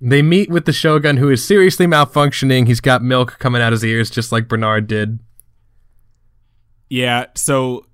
[0.00, 2.66] They meet with the Shogun, who is seriously malfunctioning.
[2.66, 5.18] He's got milk coming out his ears, just like Bernard did.
[6.90, 7.86] Yeah, so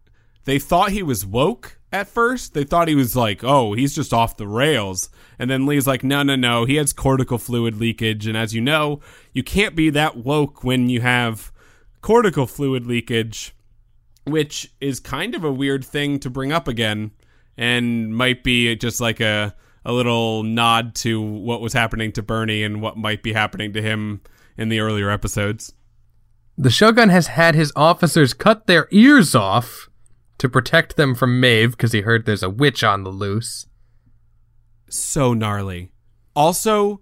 [0.45, 2.55] they thought he was woke at first.
[2.55, 5.11] They thought he was like, oh, he's just off the rails.
[5.39, 8.27] And then Lee's like, no, no, no, he has cortical fluid leakage.
[8.27, 9.01] And as you know,
[9.33, 11.53] you can't be that woke when you have
[12.01, 13.55] cortical fluid leakage,
[14.25, 17.11] which is kind of a weird thing to bring up again
[17.57, 19.55] and might be just like a
[19.85, 23.81] a little nod to what was happening to Bernie and what might be happening to
[23.81, 24.21] him
[24.59, 25.75] in the earlier episodes.
[26.59, 29.89] The Shogun has had his officers cut their ears off
[30.39, 33.67] to protect them from Maeve because he heard there's a witch on the loose.
[34.89, 35.93] So gnarly.
[36.35, 37.01] Also,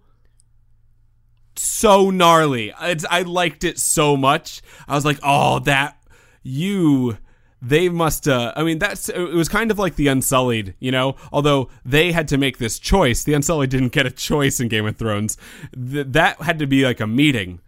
[1.56, 2.72] so gnarly.
[2.80, 4.60] It's, I liked it so much.
[4.88, 5.98] I was like, oh, that
[6.42, 7.18] you
[7.62, 11.16] they must uh i mean that's it was kind of like the unsullied you know
[11.32, 14.84] although they had to make this choice the unsullied didn't get a choice in game
[14.84, 15.38] of thrones
[15.74, 17.60] Th- that had to be like a meeting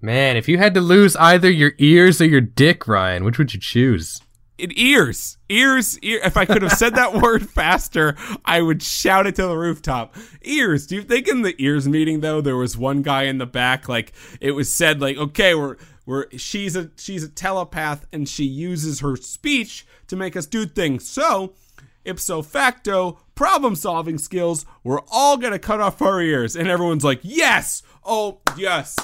[0.00, 3.52] Man, if you had to lose either your ears or your dick, Ryan, which would
[3.54, 4.20] you choose?
[4.58, 5.38] it ears.
[5.48, 6.20] Ears ear.
[6.24, 10.16] If i could have said that word faster i would shout it to the rooftop.
[10.42, 10.86] Ears.
[10.86, 13.88] Do you think in the ears meeting though there was one guy in the back
[13.88, 18.44] like it was said like okay we're we're she's a she's a telepath and she
[18.44, 21.08] uses her speech to make us do things.
[21.08, 21.54] So
[22.04, 26.56] ipso facto problem solving skills we're all gonna cut off our ears.
[26.56, 27.82] And everyone's like yes!
[28.04, 28.96] Oh yes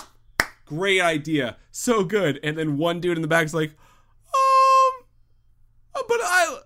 [0.74, 5.04] great idea so good and then one dude in the back's like um
[5.94, 6.58] but I,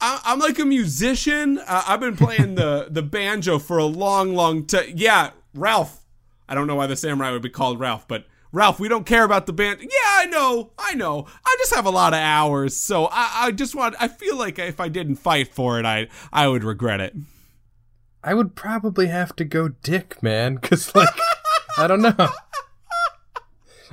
[0.00, 1.58] I I'm like a musician.
[1.58, 4.92] Uh, I've been playing the the banjo for a long, long time.
[4.94, 6.00] Yeah, Ralph.
[6.48, 9.24] I don't know why the samurai would be called Ralph, but Ralph, we don't care
[9.24, 9.80] about the band.
[9.80, 11.26] Yeah, I know, I know.
[11.44, 13.96] I just have a lot of hours, so I, I just want.
[13.98, 17.14] I feel like if I didn't fight for it, I I would regret it.
[18.22, 21.08] I would probably have to go dick, man, because like
[21.76, 22.14] I don't know.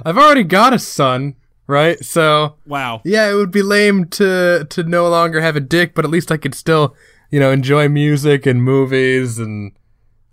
[0.06, 1.36] I've already got a son,
[1.68, 2.04] right?
[2.04, 3.02] So Wow.
[3.06, 6.32] yeah, it would be lame to to no longer have a dick, but at least
[6.32, 6.96] I could still,
[7.30, 9.72] you know, enjoy music and movies and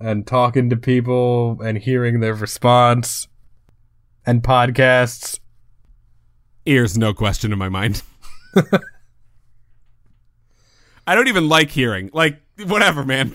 [0.01, 3.27] and talking to people and hearing their response
[4.25, 5.39] and podcasts.
[6.67, 8.03] Ears, no question in my mind.
[11.07, 12.11] I don't even like hearing.
[12.13, 13.35] Like, whatever, man.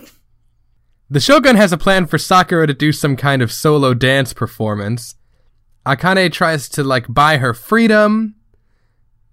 [1.10, 5.16] The Shogun has a plan for Sakura to do some kind of solo dance performance.
[5.86, 8.36] Akane tries to like buy her freedom,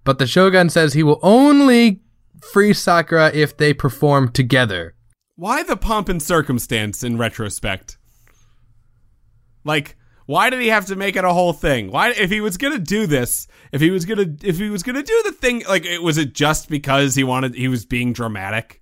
[0.04, 2.00] but the Shogun says he will only
[2.52, 4.94] free Sakura if they perform together.
[5.36, 7.96] Why the pomp and circumstance in retrospect?
[9.64, 11.90] Like, why did he have to make it a whole thing?
[11.90, 15.02] Why, if he was gonna do this, if he was gonna, if he was gonna
[15.02, 18.80] do the thing, like, it was it just because he wanted, he was being dramatic?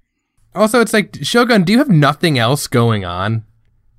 [0.54, 3.44] Also, it's like Shogun, do you have nothing else going on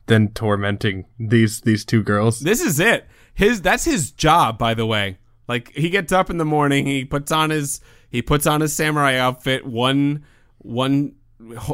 [0.07, 2.39] than tormenting these these two girls?
[2.39, 3.07] This is it.
[3.39, 5.17] His, that's his job, by the way.
[5.47, 8.73] Like, he gets up in the morning, he puts on his, he puts on his
[8.73, 10.25] samurai outfit, one,
[10.57, 11.15] one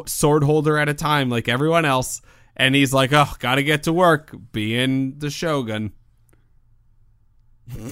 [0.06, 2.22] sword holder at a time, like everyone else.
[2.56, 5.90] And he's like, oh, gotta get to work, being the shogun.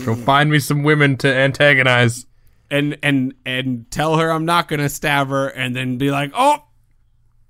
[0.04, 2.26] Go find me some women to antagonize.
[2.70, 6.64] and and and tell her I'm not gonna stab her, and then be like, "Oh,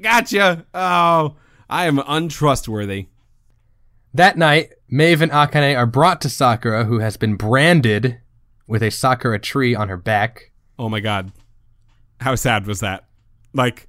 [0.00, 0.66] gotcha!
[0.74, 1.36] Oh,
[1.68, 3.08] I am untrustworthy."
[4.12, 8.20] That night, Maeve and Akane are brought to Sakura, who has been branded
[8.66, 10.52] with a Sakura tree on her back.
[10.78, 11.32] Oh my god,
[12.20, 13.06] how sad was that?
[13.52, 13.88] Like,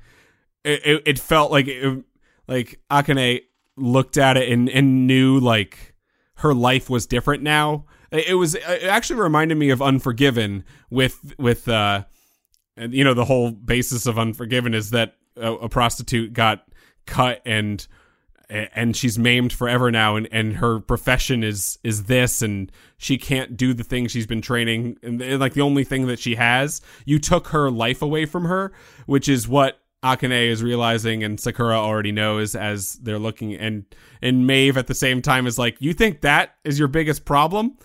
[0.64, 2.04] it it, it felt like it,
[2.48, 3.42] like Akane
[3.78, 5.96] looked at it and and knew like
[6.36, 7.86] her life was different now.
[8.12, 12.04] It was it actually reminded me of Unforgiven with with uh,
[12.78, 16.66] you know the whole basis of Unforgiven is that a, a prostitute got
[17.06, 17.86] cut and
[18.50, 23.58] and she's maimed forever now and, and her profession is is this and she can't
[23.58, 27.20] do the thing she's been training and, like the only thing that she has you
[27.20, 28.72] took her life away from her
[29.06, 33.86] which is what Akane is realizing and Sakura already knows as they're looking and
[34.22, 37.76] and Maeve at the same time is like you think that is your biggest problem?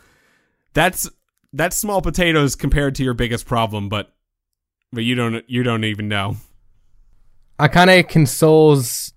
[0.75, 1.09] That's
[1.55, 4.12] that's small potatoes compared to your biggest problem but
[4.92, 6.37] but you don't you don't even know.
[7.59, 9.14] Akane consoles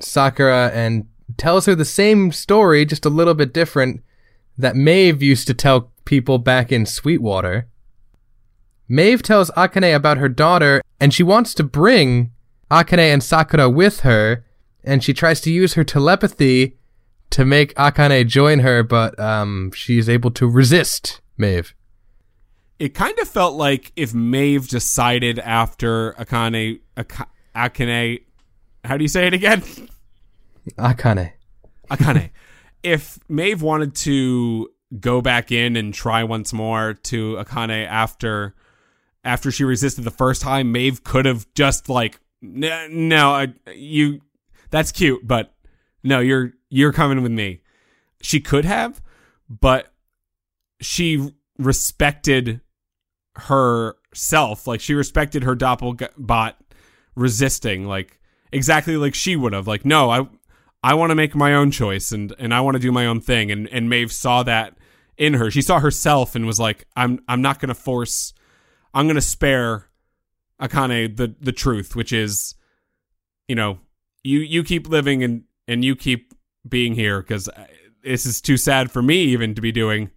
[0.00, 1.06] Sakura and
[1.36, 4.02] tells her the same story, just a little bit different,
[4.56, 7.68] that Maeve used to tell people back in Sweetwater.
[8.88, 12.32] Maeve tells Akane about her daughter, and she wants to bring
[12.70, 14.44] Akane and Sakura with her,
[14.82, 16.78] and she tries to use her telepathy
[17.30, 21.74] to make Akane join her, but um, she's able to resist Maeve.
[22.78, 28.22] it kind of felt like if Maeve decided after Akane Ak- Akane
[28.88, 29.62] how do you say it again?
[30.78, 31.32] Akane.
[31.90, 32.30] Akane.
[32.82, 38.54] if Maeve wanted to go back in and try once more to Akane after
[39.24, 44.20] after she resisted the first time, Maeve could have just like no, I, you
[44.70, 45.54] that's cute, but
[46.02, 47.60] no, you're you're coming with me.
[48.22, 49.02] She could have,
[49.50, 49.92] but
[50.80, 52.62] she respected
[53.36, 54.66] herself.
[54.66, 56.54] Like she respected her doppelbot
[57.14, 58.17] resisting, like
[58.52, 59.66] exactly like she would have.
[59.66, 60.28] Like, no, I
[60.82, 63.20] I want to make my own choice and and I want to do my own
[63.20, 63.50] thing.
[63.50, 64.76] And and Maeve saw that
[65.16, 65.50] in her.
[65.50, 68.32] She saw herself and was like, I'm I'm not gonna force.
[68.94, 69.88] I'm gonna spare
[70.60, 72.54] Akane the the truth, which is,
[73.48, 73.80] you know,
[74.22, 76.32] you you keep living and and you keep
[76.68, 77.48] being here because
[78.02, 80.10] this is too sad for me even to be doing,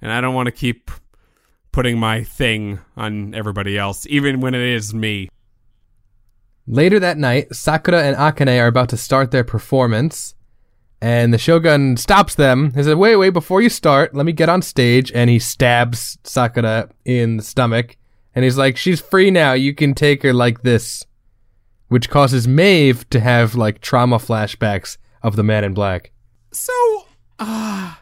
[0.00, 0.90] and I don't want to keep
[1.72, 5.28] putting my thing on everybody else, even when it is me.
[6.66, 10.34] Later that night, Sakura and Akane are about to start their performance,
[11.00, 12.72] and the Shogun stops them.
[12.72, 15.12] He says, Wait, wait, before you start, let me get on stage.
[15.12, 17.98] And he stabs Sakura in the stomach.
[18.34, 19.52] And he's like, She's free now.
[19.52, 21.04] You can take her like this.
[21.88, 26.10] Which causes Maeve to have like trauma flashbacks of the man in black.
[26.52, 26.72] So,
[27.38, 27.96] uh,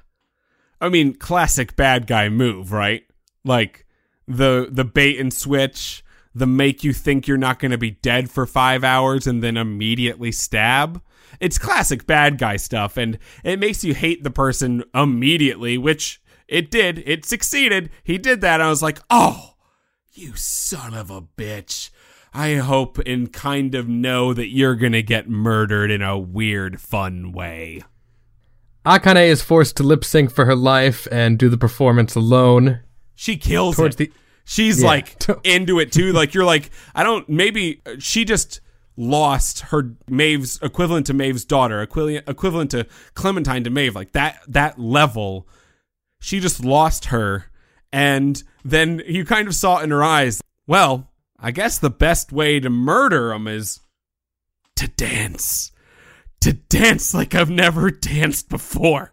[0.80, 3.02] I mean, classic bad guy move, right?
[3.44, 3.84] Like
[4.28, 8.30] the the bait and switch, the make you think you're not going to be dead
[8.30, 11.02] for five hours and then immediately stab.
[11.40, 16.70] It's classic bad guy stuff, and it makes you hate the person immediately, which it
[16.70, 17.02] did.
[17.06, 17.90] It succeeded.
[18.04, 18.60] He did that.
[18.60, 19.54] I was like, oh,
[20.12, 21.90] you son of a bitch.
[22.34, 26.80] I hope and kind of know that you're going to get murdered in a weird,
[26.80, 27.82] fun way.
[28.86, 32.80] Akane is forced to lip sync for her life and do the performance alone.
[33.14, 33.98] She kills Towards it.
[33.98, 34.12] the
[34.44, 34.88] She's Yeah.
[34.88, 36.12] like into it too.
[36.12, 37.28] Like you're like, I don't.
[37.28, 38.60] Maybe uh, she just
[38.96, 43.94] lost her Maeve's equivalent to Maeve's daughter, equivalent equivalent to Clementine to Maeve.
[43.94, 45.48] Like that that level.
[46.20, 47.46] She just lost her,
[47.92, 50.40] and then you kind of saw in her eyes.
[50.68, 53.80] Well, I guess the best way to murder him is
[54.76, 55.72] to dance,
[56.40, 59.12] to dance like I've never danced before.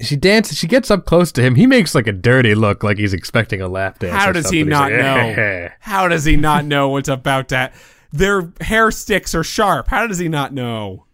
[0.00, 0.56] She dances.
[0.56, 1.54] She gets up close to him.
[1.54, 4.14] He makes like a dirty look, like he's expecting a lap dance.
[4.14, 5.68] How does he not like, know?
[5.80, 7.74] How does he not know what's about that?
[8.12, 9.88] Their hair sticks are sharp.
[9.88, 11.06] How does he not know?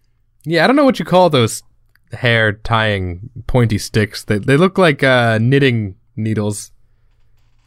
[0.44, 1.62] Yeah, I don't know what you call those
[2.12, 4.22] hair tying pointy sticks.
[4.24, 6.70] They they look like uh, knitting needles.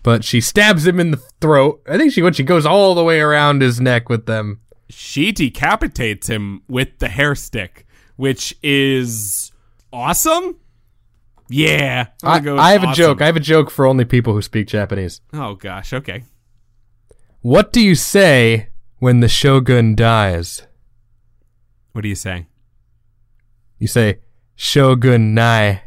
[0.04, 1.82] But she stabs him in the throat.
[1.88, 4.62] I think she when she goes all the way around his neck with them.
[4.90, 9.52] She decapitates him with the hair stick, which is
[9.92, 10.58] awesome.
[11.50, 13.22] Yeah, I, I have a joke.
[13.22, 15.22] I have a joke for only people who speak Japanese.
[15.34, 16.24] oh gosh, okay.
[17.42, 20.64] What do you say when the shogun dies?
[21.94, 22.48] What do you say?
[23.80, 24.20] You say
[24.56, 25.84] shogun nai.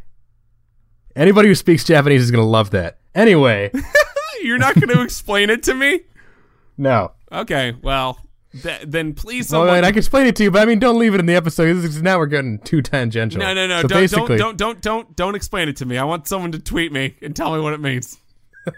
[1.15, 2.99] Anybody who speaks Japanese is gonna love that.
[3.15, 3.71] Anyway,
[4.43, 6.01] You're not going to explain it to me?
[6.79, 7.13] no.
[7.33, 8.19] Okay, well,
[8.63, 9.85] th- then please Well, someone.
[9.85, 11.69] I can explain it to you, but I mean, don't leave it in the episode.
[11.69, 13.41] Is- Now we're getting too tangential.
[13.41, 13.83] no, no, no!
[13.83, 15.99] So don't, basically, don't, don't, don't, don't, don't explain it to me.
[15.99, 18.19] I want someone to tweet me and tell me what it means.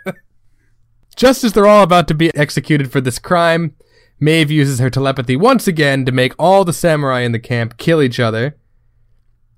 [1.16, 3.74] just as they're all about to be executed for this crime,
[4.20, 8.00] Maeve uses her telepathy once again to make all the samurai in the camp kill
[8.02, 8.56] each other.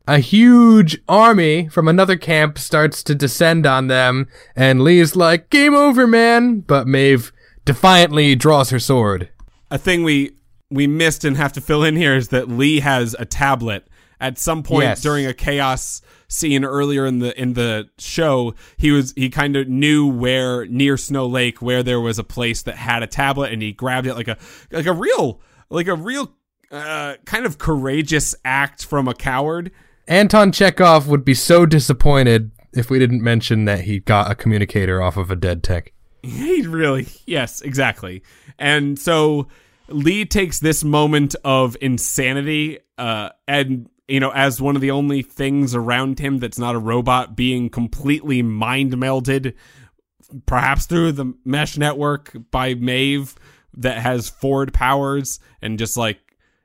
[0.06, 5.74] A huge army from another camp starts to descend on them, and Lee's like, "Game
[5.74, 7.32] over, man!" But Maeve
[7.64, 9.30] defiantly draws her sword.
[9.70, 10.36] A thing we
[10.70, 13.88] we missed and have to fill in here is that Lee has a tablet.
[14.20, 15.02] At some point Yes.
[15.02, 19.68] during a chaos scene earlier in the in the show, he was he kind of
[19.68, 23.60] knew where near Snow Lake where there was a place that had a tablet, and
[23.60, 24.38] he grabbed it like a
[24.70, 26.32] like a real like a real
[26.70, 29.70] uh, kind of courageous act from a coward.
[30.08, 35.02] Anton Chekhov would be so disappointed if we didn't mention that he got a communicator
[35.02, 35.92] off of a dead tech.
[36.24, 38.22] He really, yes, exactly.
[38.58, 39.48] And so
[39.88, 45.22] Lee takes this moment of insanity, uh, and you know, as one of the only
[45.22, 49.54] things around him that's not a robot, being completely mind melded,
[50.46, 53.34] perhaps through the mesh network by Maeve
[53.76, 56.18] that has Ford powers, and just like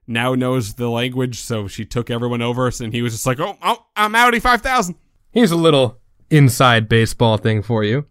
[0.08, 1.40] now knows the language.
[1.40, 4.62] So she took everyone over, and he was just like, "Oh, oh I'm Audi five
[4.62, 4.96] thousand.
[5.32, 8.06] Here's a little inside baseball thing for you.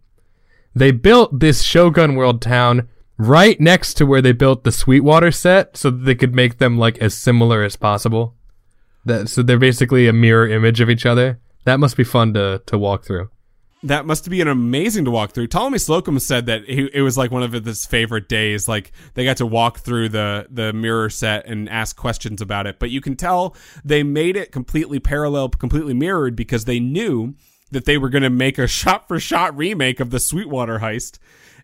[0.75, 2.89] They built this Shogun World town
[3.19, 6.79] right next to where they built the Sweetwater set so that they could make them
[6.79, 8.35] like as similar as possible.
[9.05, 11.41] That so they're basically a mirror image of each other.
[11.65, 13.31] That must be fun to to walk through.
[13.83, 15.47] that must be an amazing to walk through.
[15.47, 18.67] Ptolemy Slocum said that he, it was like one of his favorite days.
[18.67, 22.79] Like they got to walk through the the mirror set and ask questions about it.
[22.79, 23.55] But you can tell
[23.85, 27.35] they made it completely parallel, completely mirrored because they knew
[27.71, 31.19] that they were going to make a shot for shot remake of the Sweetwater heist.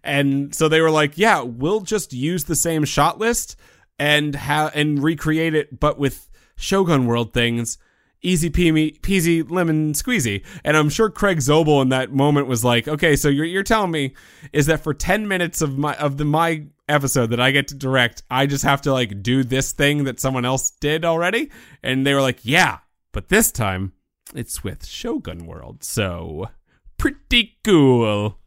[0.04, 3.56] And so they were like, yeah, we'll just use the same shot list
[3.98, 7.78] and have and recreate it, but with Shogun World things
[8.24, 10.44] easy peasy, peasy lemon squeezy.
[10.64, 13.90] And I'm sure Craig Zobel in that moment was like, okay, so you're, you're telling
[13.90, 14.14] me
[14.52, 17.74] is that for 10 minutes of my, of the, my episode that I get to
[17.74, 21.50] direct, I just have to like do this thing that someone else did already?
[21.82, 22.78] And they were like, yeah,
[23.12, 23.92] but this time
[24.34, 25.84] it's with Shogun World.
[25.84, 26.48] So
[26.96, 28.38] pretty cool.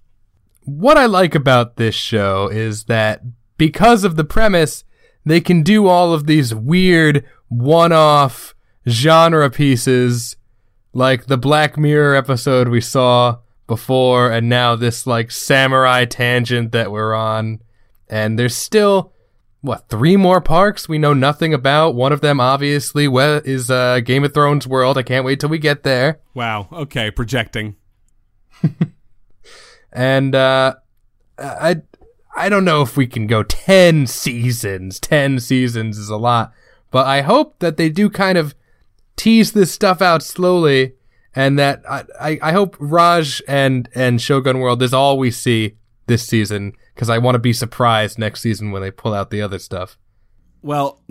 [0.67, 3.21] What I like about this show is that
[3.57, 4.83] because of the premise,
[5.25, 8.53] they can do all of these weird one off
[8.85, 10.35] genre pieces
[10.91, 16.91] like the Black Mirror episode we saw before and now this like samurai tangent that
[16.91, 17.61] we're on.
[18.09, 19.13] And there's still
[19.61, 21.95] what three more parks we know nothing about.
[21.95, 24.97] One of them obviously is uh, Game of Thrones world.
[24.97, 26.19] I can't wait till we get there.
[26.33, 26.67] Wow.
[26.73, 27.77] Okay, projecting.
[29.91, 30.75] and uh,
[31.37, 31.81] I
[32.35, 34.99] I don't know if we can go 10 seasons.
[34.99, 36.53] 10 seasons is a lot.
[36.91, 38.55] But I hope that they do kind of
[39.15, 40.93] tease this stuff out slowly,
[41.35, 45.75] and that I, I, I hope Raj and and Shogun World is all we see
[46.05, 49.41] this season because I want to be surprised next season when they pull out the
[49.41, 49.97] other stuff.
[50.61, 51.01] Well,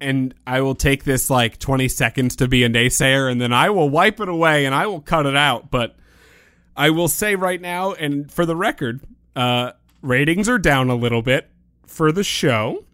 [0.00, 3.70] and I will take this like 20 seconds to be a naysayer and then I
[3.70, 5.70] will wipe it away and I will cut it out.
[5.70, 5.96] But
[6.78, 9.02] I will say right now, and for the record,
[9.36, 11.50] uh, ratings are down a little bit
[11.86, 12.84] for the show.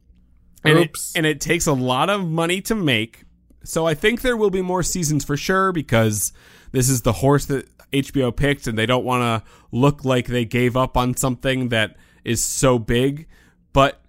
[0.67, 3.25] And it, and it takes a lot of money to make
[3.65, 6.33] so I think there will be more seasons for sure because
[6.73, 10.45] this is the horse that HBO picked and they don't want to look like they
[10.45, 13.27] gave up on something that is so big.
[13.73, 14.03] But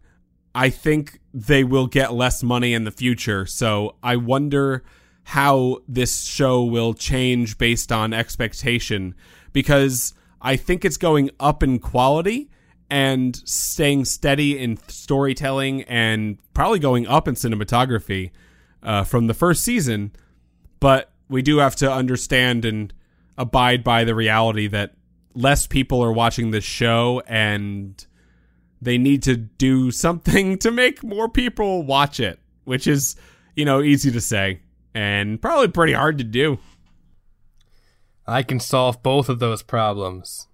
[0.53, 3.45] I think they will get less money in the future.
[3.45, 4.83] So I wonder
[5.23, 9.15] how this show will change based on expectation
[9.55, 12.49] because I think it's going up in quality
[12.89, 18.31] and staying steady in storytelling and probably going up in cinematography
[18.83, 20.11] uh, from the first season,
[20.81, 22.93] but we do have to understand and
[23.37, 24.93] abide by the reality that
[25.33, 28.05] less people are watching this show and
[28.81, 33.15] they need to do something to make more people watch it, which is,
[33.55, 34.59] you know, easy to say
[34.93, 36.59] and probably pretty hard to do.
[38.27, 40.47] I can solve both of those problems.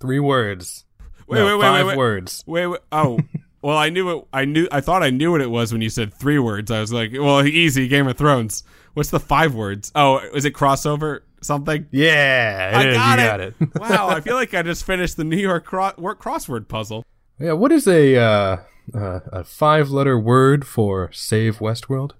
[0.00, 0.84] Three words.
[1.26, 1.98] Wait, no, wait, wait, five wait, wait.
[1.98, 2.44] words.
[2.46, 2.80] Wait, wait.
[2.90, 3.18] Oh,
[3.60, 4.24] Well, I knew it.
[4.32, 4.68] I knew.
[4.70, 6.70] I thought I knew what it was when you said three words.
[6.70, 8.62] I was like, "Well, easy, Game of Thrones."
[8.94, 9.90] What's the five words?
[9.94, 11.86] Oh, is it crossover something?
[11.90, 13.24] Yeah, I got, it.
[13.24, 13.54] got it.
[13.80, 17.04] wow, I feel like I just finished the New York cro- crossword puzzle.
[17.38, 18.56] Yeah, what is a uh,
[18.94, 22.12] uh, a five letter word for save Westworld?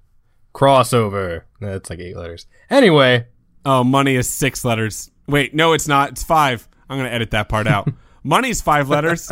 [0.55, 1.43] Crossover.
[1.61, 2.47] That's like eight letters.
[2.69, 3.27] Anyway.
[3.69, 5.11] Oh, money is six letters.
[5.27, 6.13] Wait, no, it's not.
[6.13, 6.67] It's five.
[6.89, 7.87] I'm gonna edit that part out.
[8.25, 9.31] Money's five letters.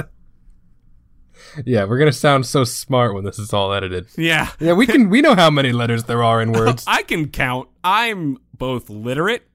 [1.64, 4.09] Yeah, we're gonna sound so smart when this is all edited.
[4.18, 4.51] Yeah.
[4.61, 6.84] Yeah, we can we know how many letters there are in oh, words.
[6.87, 7.70] I can count.
[7.82, 9.49] I'm both literate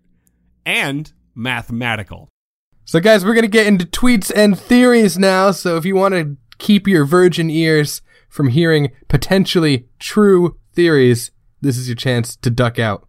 [0.66, 2.28] and mathematical.
[2.84, 6.88] So guys, we're gonna get into tweets and theories now, so if you wanna keep
[6.88, 11.30] your virgin ears from hearing potentially true theories,
[11.62, 13.08] this is your chance to duck out.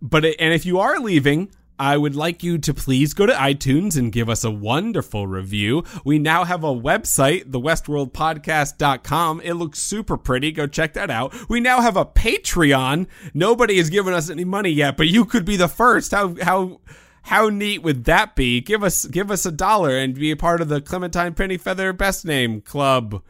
[0.00, 3.96] But and if you are leaving, I would like you to please go to iTunes
[3.96, 5.84] and give us a wonderful review.
[6.04, 9.40] We now have a website, thewestworldpodcast.com.
[9.42, 10.52] It looks super pretty.
[10.52, 11.34] Go check that out.
[11.48, 13.06] We now have a Patreon.
[13.34, 16.12] Nobody has given us any money yet, but you could be the first.
[16.12, 16.80] How how
[17.22, 18.60] how neat would that be?
[18.60, 22.24] Give us give us a dollar and be a part of the Clementine Pennyfeather Best
[22.24, 23.22] Name Club.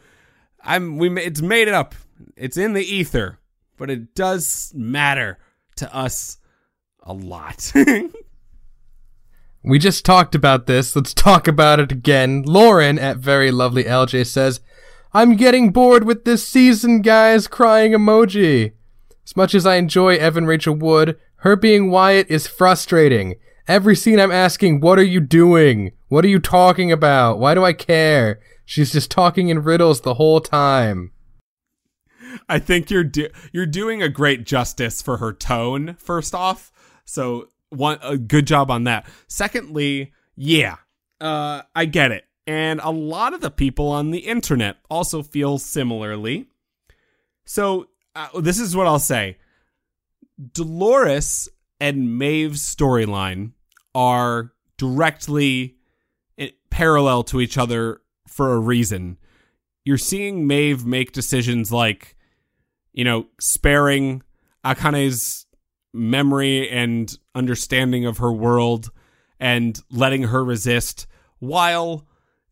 [0.63, 1.95] I'm we it's made it up.
[2.37, 3.39] It's in the ether,
[3.77, 5.39] but it does matter
[5.77, 6.39] to us
[7.07, 7.73] a lot.
[9.67, 10.95] We just talked about this.
[10.95, 12.43] Let's talk about it again.
[12.43, 14.61] Lauren at Very Lovely LJ says,
[15.13, 17.49] I'm getting bored with this season, guys.
[17.49, 18.75] Crying emoji.
[19.25, 23.35] As much as I enjoy Evan Rachel Wood, her being Wyatt is frustrating.
[23.67, 25.91] Every scene I'm asking, what are you doing?
[26.07, 27.41] What are you talking about?
[27.41, 28.39] Why do I care?
[28.65, 31.11] She's just talking in riddles the whole time.
[32.49, 35.97] I think you're do- you're doing a great justice for her tone.
[35.99, 36.71] First off,
[37.07, 39.07] so one a good job on that.
[39.27, 40.77] Secondly, yeah,
[41.21, 45.57] uh, I get it, and a lot of the people on the internet also feel
[45.57, 46.49] similarly.
[47.47, 49.39] So uh, this is what I'll say:
[50.53, 51.49] Dolores
[51.81, 53.53] and Maeve's storyline
[53.95, 55.77] are directly
[56.77, 59.17] parallel to each other for a reason.
[59.87, 62.17] You're seeing Maeve make decisions like,
[62.93, 64.23] you know, sparing
[64.63, 65.46] Akane's
[65.97, 68.91] memory and understanding of her world
[69.41, 71.07] and letting her resist
[71.39, 72.07] while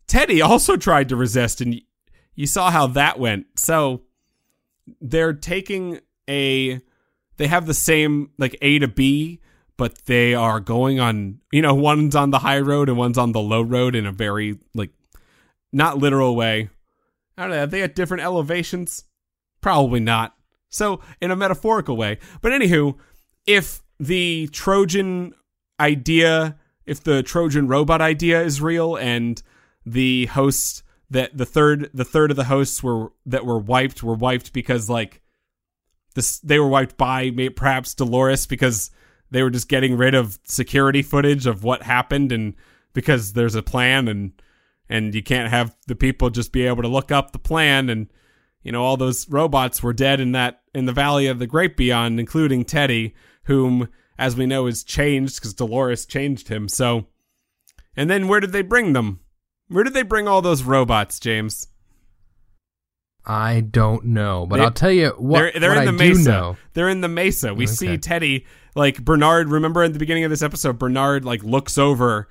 [0.07, 1.81] Teddy also tried to resist and
[2.35, 3.47] you saw how that went.
[3.57, 4.03] So
[5.01, 6.81] they're taking a
[7.37, 9.41] they have the same like A to B,
[9.77, 13.33] but they are going on, you know, one's on the high road and one's on
[13.33, 14.91] the low road in a very like
[15.73, 16.71] not literal way.
[17.37, 19.05] I don't know, have they at different elevations?
[19.61, 20.37] Probably not.
[20.69, 22.19] So in a metaphorical way.
[22.41, 22.97] But anywho,
[23.47, 25.35] if the Trojan
[25.79, 29.43] idea, if the Trojan robot idea is real and
[29.85, 34.15] the hosts that the third the third of the hosts were that were wiped were
[34.15, 35.21] wiped because like
[36.15, 38.91] this they were wiped by perhaps Dolores because
[39.31, 42.55] they were just getting rid of security footage of what happened and
[42.95, 44.33] because there's a plan and
[44.89, 48.09] and you can't have the people just be able to look up the plan and
[48.63, 51.77] you know all those robots were dead in that in the valley of the great
[51.77, 53.15] beyond including Teddy
[53.45, 53.89] whom
[54.19, 57.07] as we know is changed cuz Dolores changed him so
[57.97, 59.21] and then where did they bring them
[59.69, 61.69] where did they bring all those robots James
[63.27, 65.99] I don't know, but They- I'll tell you what, they're they're what in I the
[65.99, 66.31] do mesa.
[66.31, 66.57] know.
[66.75, 67.55] They're in the mesa.
[67.55, 69.49] We see Teddy like Bernard.
[69.49, 72.29] Remember at the beginning of this episode, Bernard like looks over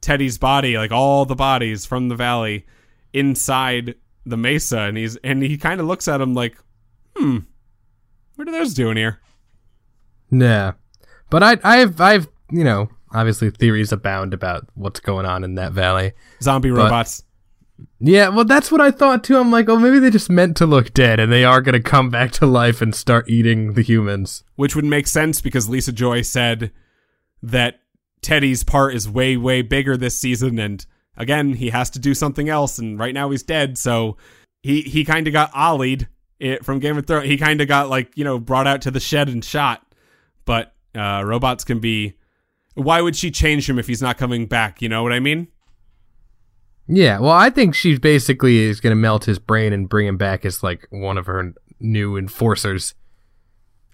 [0.00, 2.66] Teddy's body, like all the bodies from the valley,
[3.12, 6.56] inside the mesa, and he's and he kind of looks at him like,
[7.16, 7.38] hmm,
[8.36, 9.18] what are those doing here?
[10.30, 10.72] Yeah,
[11.30, 15.72] but I, I've, I've, you know, obviously theories abound about what's going on in that
[15.72, 16.12] valley.
[16.42, 17.22] Zombie robots.
[18.00, 19.36] Yeah, well, that's what I thought too.
[19.38, 22.10] I'm like, oh, maybe they just meant to look dead, and they are gonna come
[22.10, 24.42] back to life and start eating the humans.
[24.56, 26.72] which would make sense because Lisa Joy said
[27.42, 27.80] that
[28.20, 30.84] Teddy's part is way way bigger this season and
[31.16, 34.16] again he has to do something else and right now he's dead so
[34.60, 36.08] he he kind of got ollied
[36.40, 38.90] it from Game of Thrones he kind of got like you know brought out to
[38.90, 39.86] the shed and shot
[40.48, 42.14] but uh robots can be
[42.74, 45.48] why would she change him if he's not coming back you know what I mean
[46.86, 50.46] Yeah, well, I think she basically is gonna melt his brain and bring him back
[50.46, 52.94] as like one of her new enforcers.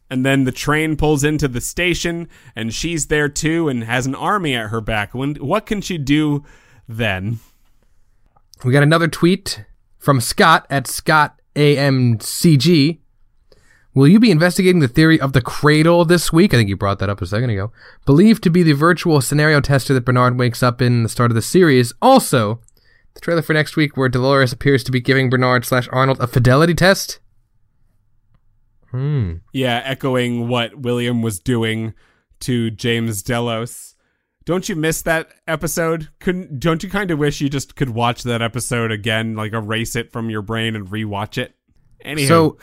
[0.08, 4.14] and then the train pulls into the station and she's there too and has an
[4.14, 6.44] army at her back when what can she do
[6.88, 7.40] then
[8.64, 9.64] We got another tweet
[9.98, 13.00] from Scott at Scott AMCG.
[13.94, 16.52] Will you be investigating the theory of the cradle this week?
[16.52, 17.72] I think you brought that up a second ago.
[18.04, 21.36] Believed to be the virtual scenario tester that Bernard wakes up in the start of
[21.36, 21.92] the series.
[22.02, 22.60] Also,
[23.14, 26.26] the trailer for next week where Dolores appears to be giving Bernard slash Arnold a
[26.26, 27.20] fidelity test.
[28.90, 29.34] Hmm.
[29.52, 31.94] Yeah, echoing what William was doing
[32.40, 33.94] to James Delos.
[34.44, 36.10] Don't you miss that episode?
[36.18, 39.96] Couldn't don't you kind of wish you just could watch that episode again, like erase
[39.96, 41.54] it from your brain and rewatch it?
[42.04, 42.58] Anywho, So,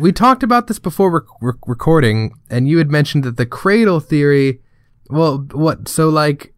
[0.00, 4.00] we talked about this before rec- rec- recording, and you had mentioned that the cradle
[4.00, 4.60] theory.
[5.08, 5.88] Well, what?
[5.88, 6.54] So, like,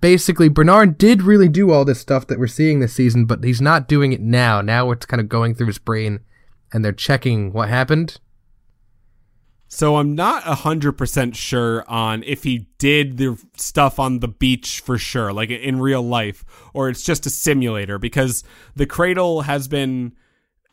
[0.00, 3.60] basically, Bernard did really do all this stuff that we're seeing this season, but he's
[3.62, 4.60] not doing it now.
[4.60, 6.20] Now it's kind of going through his brain,
[6.72, 8.20] and they're checking what happened.
[9.70, 14.80] so I'm not hundred percent sure on if he did the stuff on the beach
[14.80, 16.44] for sure, like in real life,
[16.74, 18.44] or it's just a simulator because
[18.76, 20.12] the cradle has been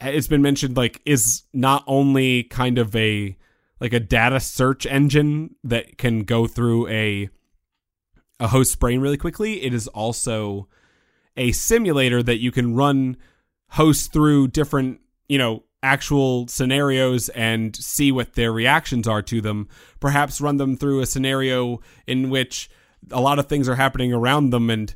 [0.01, 3.37] it's been mentioned like is not only kind of a
[3.79, 7.29] like a data search engine that can go through a
[8.39, 10.67] a host's brain really quickly it is also
[11.37, 13.17] a simulator that you can run
[13.69, 19.67] hosts through different you know actual scenarios and see what their reactions are to them
[19.99, 22.69] perhaps run them through a scenario in which
[23.11, 24.95] a lot of things are happening around them and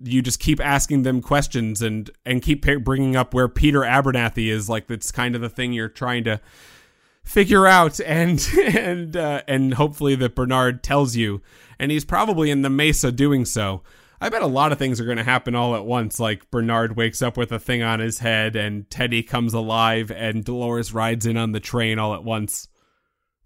[0.00, 4.68] you just keep asking them questions and and keep bringing up where Peter Abernathy is
[4.68, 6.40] like that's kind of the thing you're trying to
[7.24, 11.42] figure out and and uh, and hopefully that Bernard tells you
[11.78, 13.82] and he's probably in the mesa doing so.
[14.20, 16.96] I bet a lot of things are going to happen all at once like Bernard
[16.96, 21.24] wakes up with a thing on his head and Teddy comes alive and Dolores rides
[21.26, 22.68] in on the train all at once.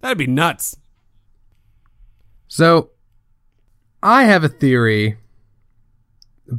[0.00, 0.76] That'd be nuts.
[2.48, 2.90] So,
[4.02, 5.16] I have a theory.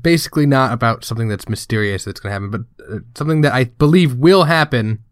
[0.02, 3.66] Basically, not about something that's mysterious that's going to happen, but uh, something that I
[3.66, 5.04] believe will happen.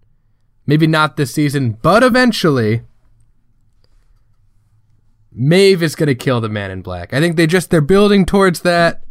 [0.65, 2.83] Maybe not this season, but eventually.
[5.31, 7.13] Maeve is going to kill the man in black.
[7.13, 9.03] I think they just, they're building towards that.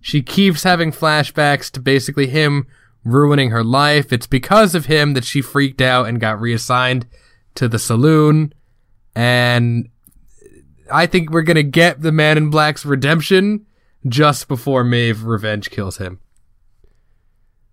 [0.00, 2.66] She keeps having flashbacks to basically him
[3.04, 4.12] ruining her life.
[4.12, 7.06] It's because of him that she freaked out and got reassigned
[7.54, 8.52] to the saloon.
[9.14, 9.88] And
[10.92, 13.66] I think we're gonna get the Man in Black's redemption
[14.08, 16.20] just before Maeve Revenge kills him.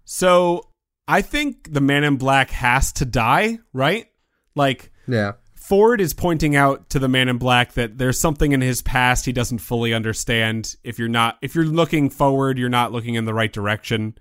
[0.06, 0.70] So
[1.08, 4.08] I think the Man in Black has to die, right?
[4.56, 5.34] Like Yeah.
[5.56, 9.26] Ford is pointing out to the man in black that there's something in his past
[9.26, 10.76] he doesn't fully understand.
[10.84, 14.18] If you're not if you're looking forward, you're not looking in the right direction.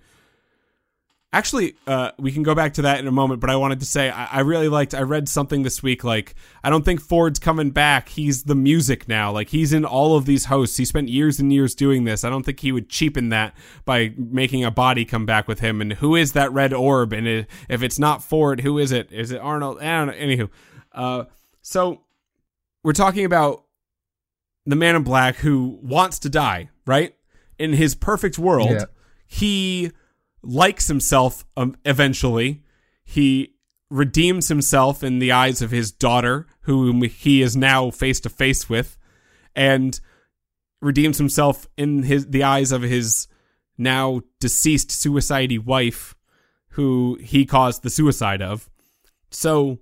[1.35, 3.87] Actually, uh, we can go back to that in a moment, but I wanted to
[3.87, 7.39] say I, I really liked I read something this week like I don't think Ford's
[7.39, 8.11] coming back.
[8.11, 9.33] He's the music now.
[9.33, 10.77] Like he's in all of these hosts.
[10.77, 12.23] He spent years and years doing this.
[12.23, 13.55] I don't think he would cheapen that
[13.87, 15.81] by making a body come back with him.
[15.81, 17.15] And who is that red orb?
[17.15, 19.11] And it, if it's not Ford, who is it?
[19.11, 19.79] Is it Arnold?
[19.81, 20.13] I don't know.
[20.13, 20.51] Anywho.
[20.93, 21.25] Uh,
[21.63, 22.03] so
[22.85, 23.65] we're talking about
[24.67, 27.15] the man in black who wants to die, right?
[27.59, 28.85] In his perfect world, Yeah.
[29.27, 29.93] he
[30.43, 32.63] likes himself um, eventually.
[33.05, 33.55] He
[33.91, 38.69] redeems himself in the eyes of his daughter, whom he is now face to face
[38.69, 38.97] with,
[39.55, 40.01] and
[40.81, 43.29] redeems himself in his the eyes of his
[43.79, 46.15] now deceased suicidey wife,
[46.71, 48.71] who he caused the suicide of.
[49.31, 49.79] So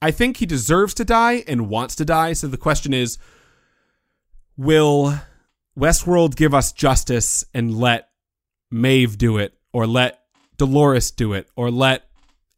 [0.00, 2.32] I think he deserves to die and wants to die.
[2.32, 3.18] So the question is
[4.56, 5.20] will
[5.78, 8.08] Westworld give us justice and let
[8.70, 10.20] Maeve do it, or let
[10.56, 12.04] Dolores do it, or let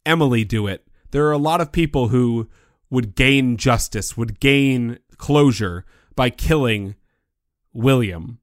[0.05, 0.87] Emily do it?
[1.11, 2.49] There are a lot of people who
[2.89, 5.85] would gain justice, would gain closure
[6.15, 6.95] by killing
[7.73, 8.39] William.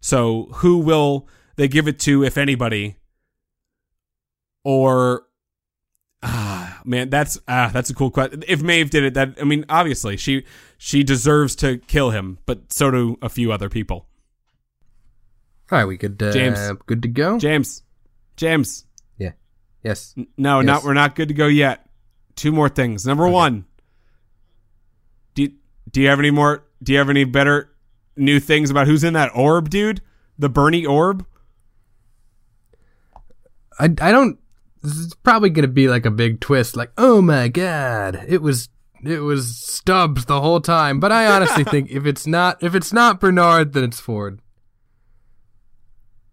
[0.00, 2.96] So who will they give it to, if anybody?
[4.64, 5.24] Or
[6.22, 8.44] Ah, man, that's ah, that's a cool question.
[8.46, 10.44] If Maeve did it, that I mean, obviously she
[10.76, 14.06] she deserves to kill him, but so do a few other people.
[15.72, 16.22] All right, we good.
[16.22, 16.58] Uh, James.
[16.86, 17.38] good to go.
[17.38, 17.82] James,
[18.36, 18.84] James,
[19.18, 19.32] yeah.
[19.82, 20.14] Yes.
[20.16, 20.66] n- no, Yes.
[20.66, 21.86] not we're not good to go yet.
[22.36, 23.04] Two more things.
[23.04, 23.66] Number one,
[25.34, 25.52] do you,
[25.90, 26.64] do you have any more?
[26.82, 27.70] Do you have any better
[28.16, 30.00] new things about who's in that orb, dude?
[30.38, 31.26] The Bernie orb.
[33.78, 34.38] I I don't.
[34.82, 36.76] This is probably gonna be like a big twist.
[36.76, 38.68] Like, oh my god, it was
[39.04, 41.00] it was Stubbs the whole time.
[41.00, 44.40] But I honestly think if it's not if it's not Bernard, then it's Ford.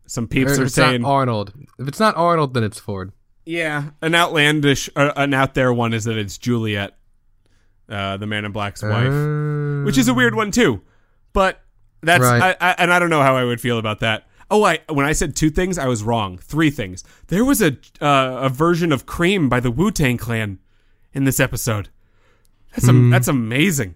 [0.08, 1.54] Some Or peeps if are saying, not Arnold.
[1.78, 3.12] If it's not Arnold, then it's Ford.
[3.46, 6.98] yeah, an outlandish, uh, an out there one is that it's Juliet,
[7.90, 9.08] uh, the Man in Black's wife.
[9.12, 10.82] Uh, which is a weird one too.
[11.34, 11.62] But
[12.02, 12.56] that's Right.
[12.60, 14.24] I, I, and I don't know how I would feel about that.
[14.50, 16.38] Oh, I when I said two things, I was wrong.
[16.38, 17.04] Three things.
[17.28, 20.60] There was a uh, a version of Cream by the Wu Tang Clan
[21.14, 21.90] in this episode.
[22.72, 23.96] That's am- that's amazing.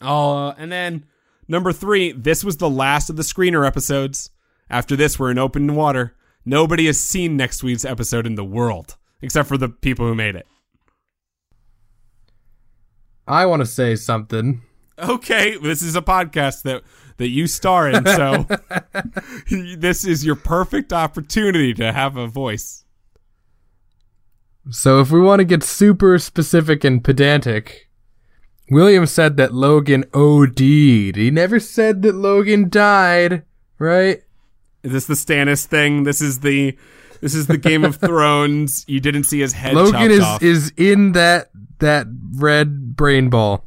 [0.00, 1.06] Oh, and then
[1.48, 2.12] number three.
[2.12, 4.30] This was the last of the screener episodes.
[4.70, 6.14] After this, we're in open water.
[6.44, 10.36] Nobody has seen next week's episode in the world except for the people who made
[10.36, 10.46] it.
[13.26, 14.62] I want to say something.
[14.98, 16.82] okay, this is a podcast that
[17.18, 18.46] that you star in, so
[19.76, 22.84] this is your perfect opportunity to have a voice.
[24.70, 27.88] So if we want to get super specific and pedantic,
[28.70, 30.60] William said that Logan OD'd.
[30.60, 33.42] He never said that Logan died,
[33.78, 34.22] right?
[34.82, 36.04] Is this the Stannis thing?
[36.04, 36.76] This is the
[37.20, 38.84] this is the Game of Thrones.
[38.88, 40.42] You didn't see his head Logan is off.
[40.42, 41.50] is in that
[41.80, 43.64] that red brain ball.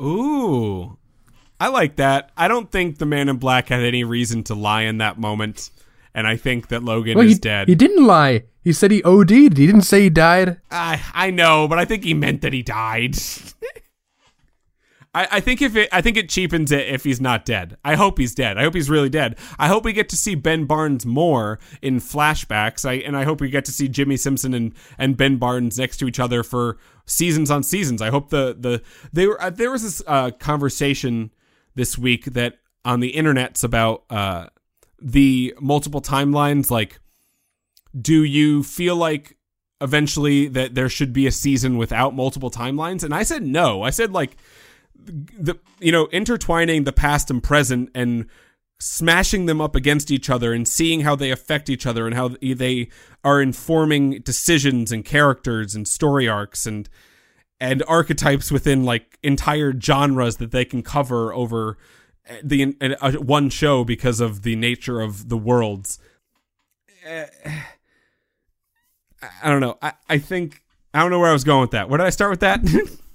[0.00, 0.96] Ooh.
[1.58, 2.30] I like that.
[2.36, 5.70] I don't think the man in black had any reason to lie in that moment.
[6.14, 7.68] And I think that Logan Well, is he, dead.
[7.68, 8.44] he didn't lie.
[8.64, 9.30] He said he OD'd.
[9.30, 10.56] He didn't say he died.
[10.70, 13.16] I I know, but I think he meant that he died.
[15.14, 17.76] I, I think if it I think it cheapens it if he's not dead.
[17.84, 18.58] I hope he's dead.
[18.58, 19.38] I hope he's really dead.
[19.58, 22.88] I hope we get to see Ben Barnes more in flashbacks.
[22.88, 25.96] I and I hope we get to see Jimmy Simpson and, and Ben Barnes next
[25.98, 28.00] to each other for seasons on seasons.
[28.00, 28.82] I hope the the
[29.12, 31.32] they were uh, there was this uh, conversation
[31.74, 34.46] this week that on the internet's about uh,
[35.00, 37.00] the multiple timelines like
[38.00, 39.36] do you feel like
[39.80, 43.90] eventually that there should be a season without multiple timelines and i said no i
[43.90, 44.36] said like
[45.04, 48.26] the you know intertwining the past and present and
[48.78, 52.28] smashing them up against each other and seeing how they affect each other and how
[52.40, 52.88] they
[53.22, 56.88] are informing decisions and characters and story arcs and
[57.60, 61.76] and archetypes within like entire genres that they can cover over
[62.26, 65.98] eh, the uh, one show because of the nature of the worlds
[67.04, 67.60] eh, eh,
[69.42, 69.78] I don't know.
[69.82, 70.62] I, I think
[70.94, 71.88] I don't know where I was going with that.
[71.88, 72.60] Where did I start with that?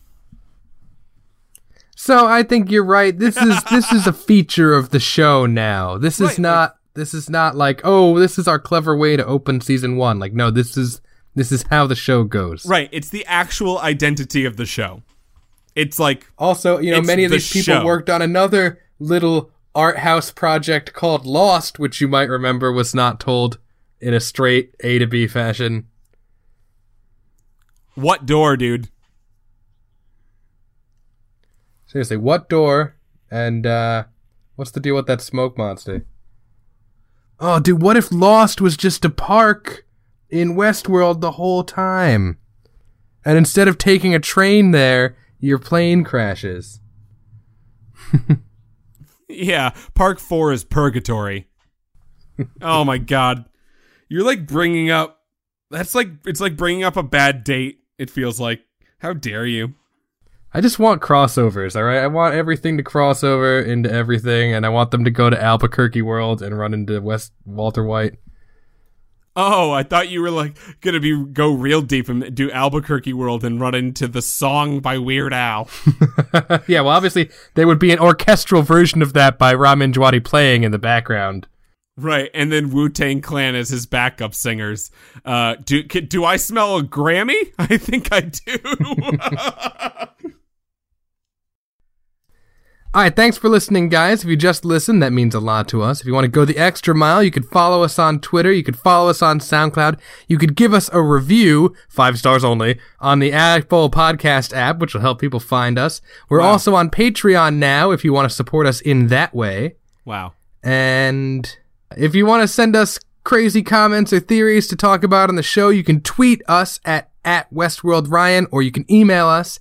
[1.96, 3.18] So I think you're right.
[3.18, 5.98] This is this is a feature of the show now.
[5.98, 9.26] This is Right, not this is not like, oh, this is our clever way to
[9.26, 10.20] open season 1.
[10.20, 11.02] Like no, this is
[11.34, 12.66] this is how the show goes.
[12.66, 12.90] right.
[12.92, 15.04] It's the actual identity of the show.
[15.76, 17.86] It's like Also, you know, many of the these people show.
[17.86, 23.20] worked on another little art house project called Lost, which you might remember was not
[23.20, 23.58] told
[24.00, 25.88] in a straight A to B fashion.
[27.96, 28.90] what door, dude?
[31.96, 32.98] Seriously, what door?
[33.32, 34.04] And uh
[34.58, 36.06] what's the deal with that smoke monster?
[37.40, 39.86] Oh, dude, what if Lost was just a park
[40.30, 42.38] in Westworld the whole time?
[43.24, 46.82] And instead of taking a train there, your plane crashes.
[49.30, 51.48] Yeah, Park 4 is purgatory.
[52.62, 53.46] oh my god.
[54.10, 55.20] You're like bringing up
[55.72, 57.80] That's like it's like bringing up a bad date.
[57.98, 58.62] It feels like.
[59.00, 59.76] How dare you?
[60.56, 61.98] I just want crossovers, all right?
[61.98, 65.44] I want everything to cross over into everything, and I want them to go to
[65.44, 68.14] Albuquerque World and run into West Walter White.
[69.36, 73.44] Oh, I thought you were like gonna be go real deep and do Albuquerque World
[73.44, 75.70] and run into the song by Weird Al.
[76.70, 80.64] yeah, well, obviously there would be an orchestral version of that by Ramin Djawadi playing
[80.64, 81.48] in the background.
[81.98, 84.90] Right, and then Wu Tang Clan as his backup singers.
[85.26, 87.54] Uh, do do I smell a Grammy?
[87.60, 88.58] I think I do.
[92.96, 94.24] All right, thanks for listening, guys.
[94.24, 96.00] If you just listened, that means a lot to us.
[96.00, 98.54] If you want to go the extra mile, you could follow us on Twitter.
[98.54, 100.00] You could follow us on SoundCloud.
[100.30, 104.94] You could give us a review, five stars only, on the Apple Podcast app, which
[104.94, 106.00] will help people find us.
[106.30, 106.52] We're Wow.
[106.52, 109.76] also on Patreon now if you want to support us in that way.
[110.06, 110.32] wow.
[110.64, 111.54] And
[111.98, 115.44] if you want to send us crazy comments or theories to talk about on the
[115.44, 119.60] show, you can tweet us at, at Westworld Ryan or you can email us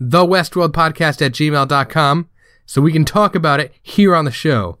[0.00, 2.28] at the Westworld Podcast at gmail.com
[2.66, 4.78] so we can talk about it here on the show.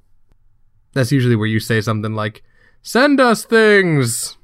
[0.92, 2.42] That's usually where you say something like,
[2.82, 4.36] send us things.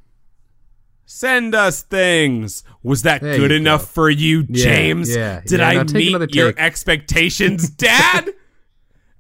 [1.05, 2.65] Send us things.
[2.83, 3.87] Was that There good enough go.
[3.87, 5.15] for you, Yeah, James?
[5.15, 8.31] yeah, Did yeah, I meet your expectations, Dad?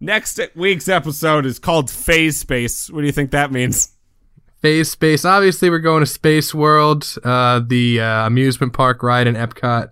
[0.00, 2.90] Next week's episode is called Phase Space.
[2.90, 3.92] What do you think that means?
[4.60, 5.24] Phase Space.
[5.24, 9.90] Obviously, we're going to Space World, uh, the uh, amusement park ride in Epcot.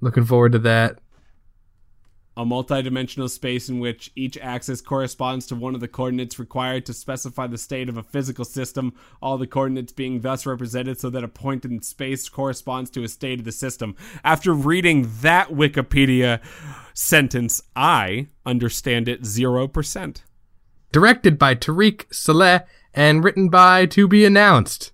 [0.00, 0.98] Looking forward to that.
[2.38, 6.92] A multidimensional space in which each axis corresponds to one of the coordinates required to
[6.92, 11.24] specify the state of a physical system, all the coordinates being thus represented so that
[11.24, 13.96] a point in space corresponds to a state of the system.
[14.22, 16.40] After reading that Wikipedia
[16.92, 20.22] sentence, I understand it 0%.
[20.92, 22.62] directed by Tarik Saleh
[22.92, 24.92] and written by To Be Announced.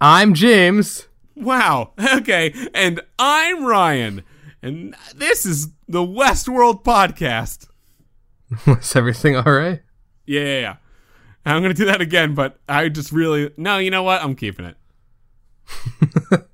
[0.00, 1.08] I'm James.
[1.34, 1.92] Wow.
[2.14, 2.52] Okay.
[2.74, 4.22] And I'm Ryan.
[4.62, 7.66] And this is the Westworld podcast.
[8.66, 9.82] Was everything all right?
[10.24, 10.76] Yeah, yeah, yeah.
[11.44, 13.50] I'm going to do that again, but I just really.
[13.56, 14.22] No, you know what?
[14.22, 14.76] I'm keeping it.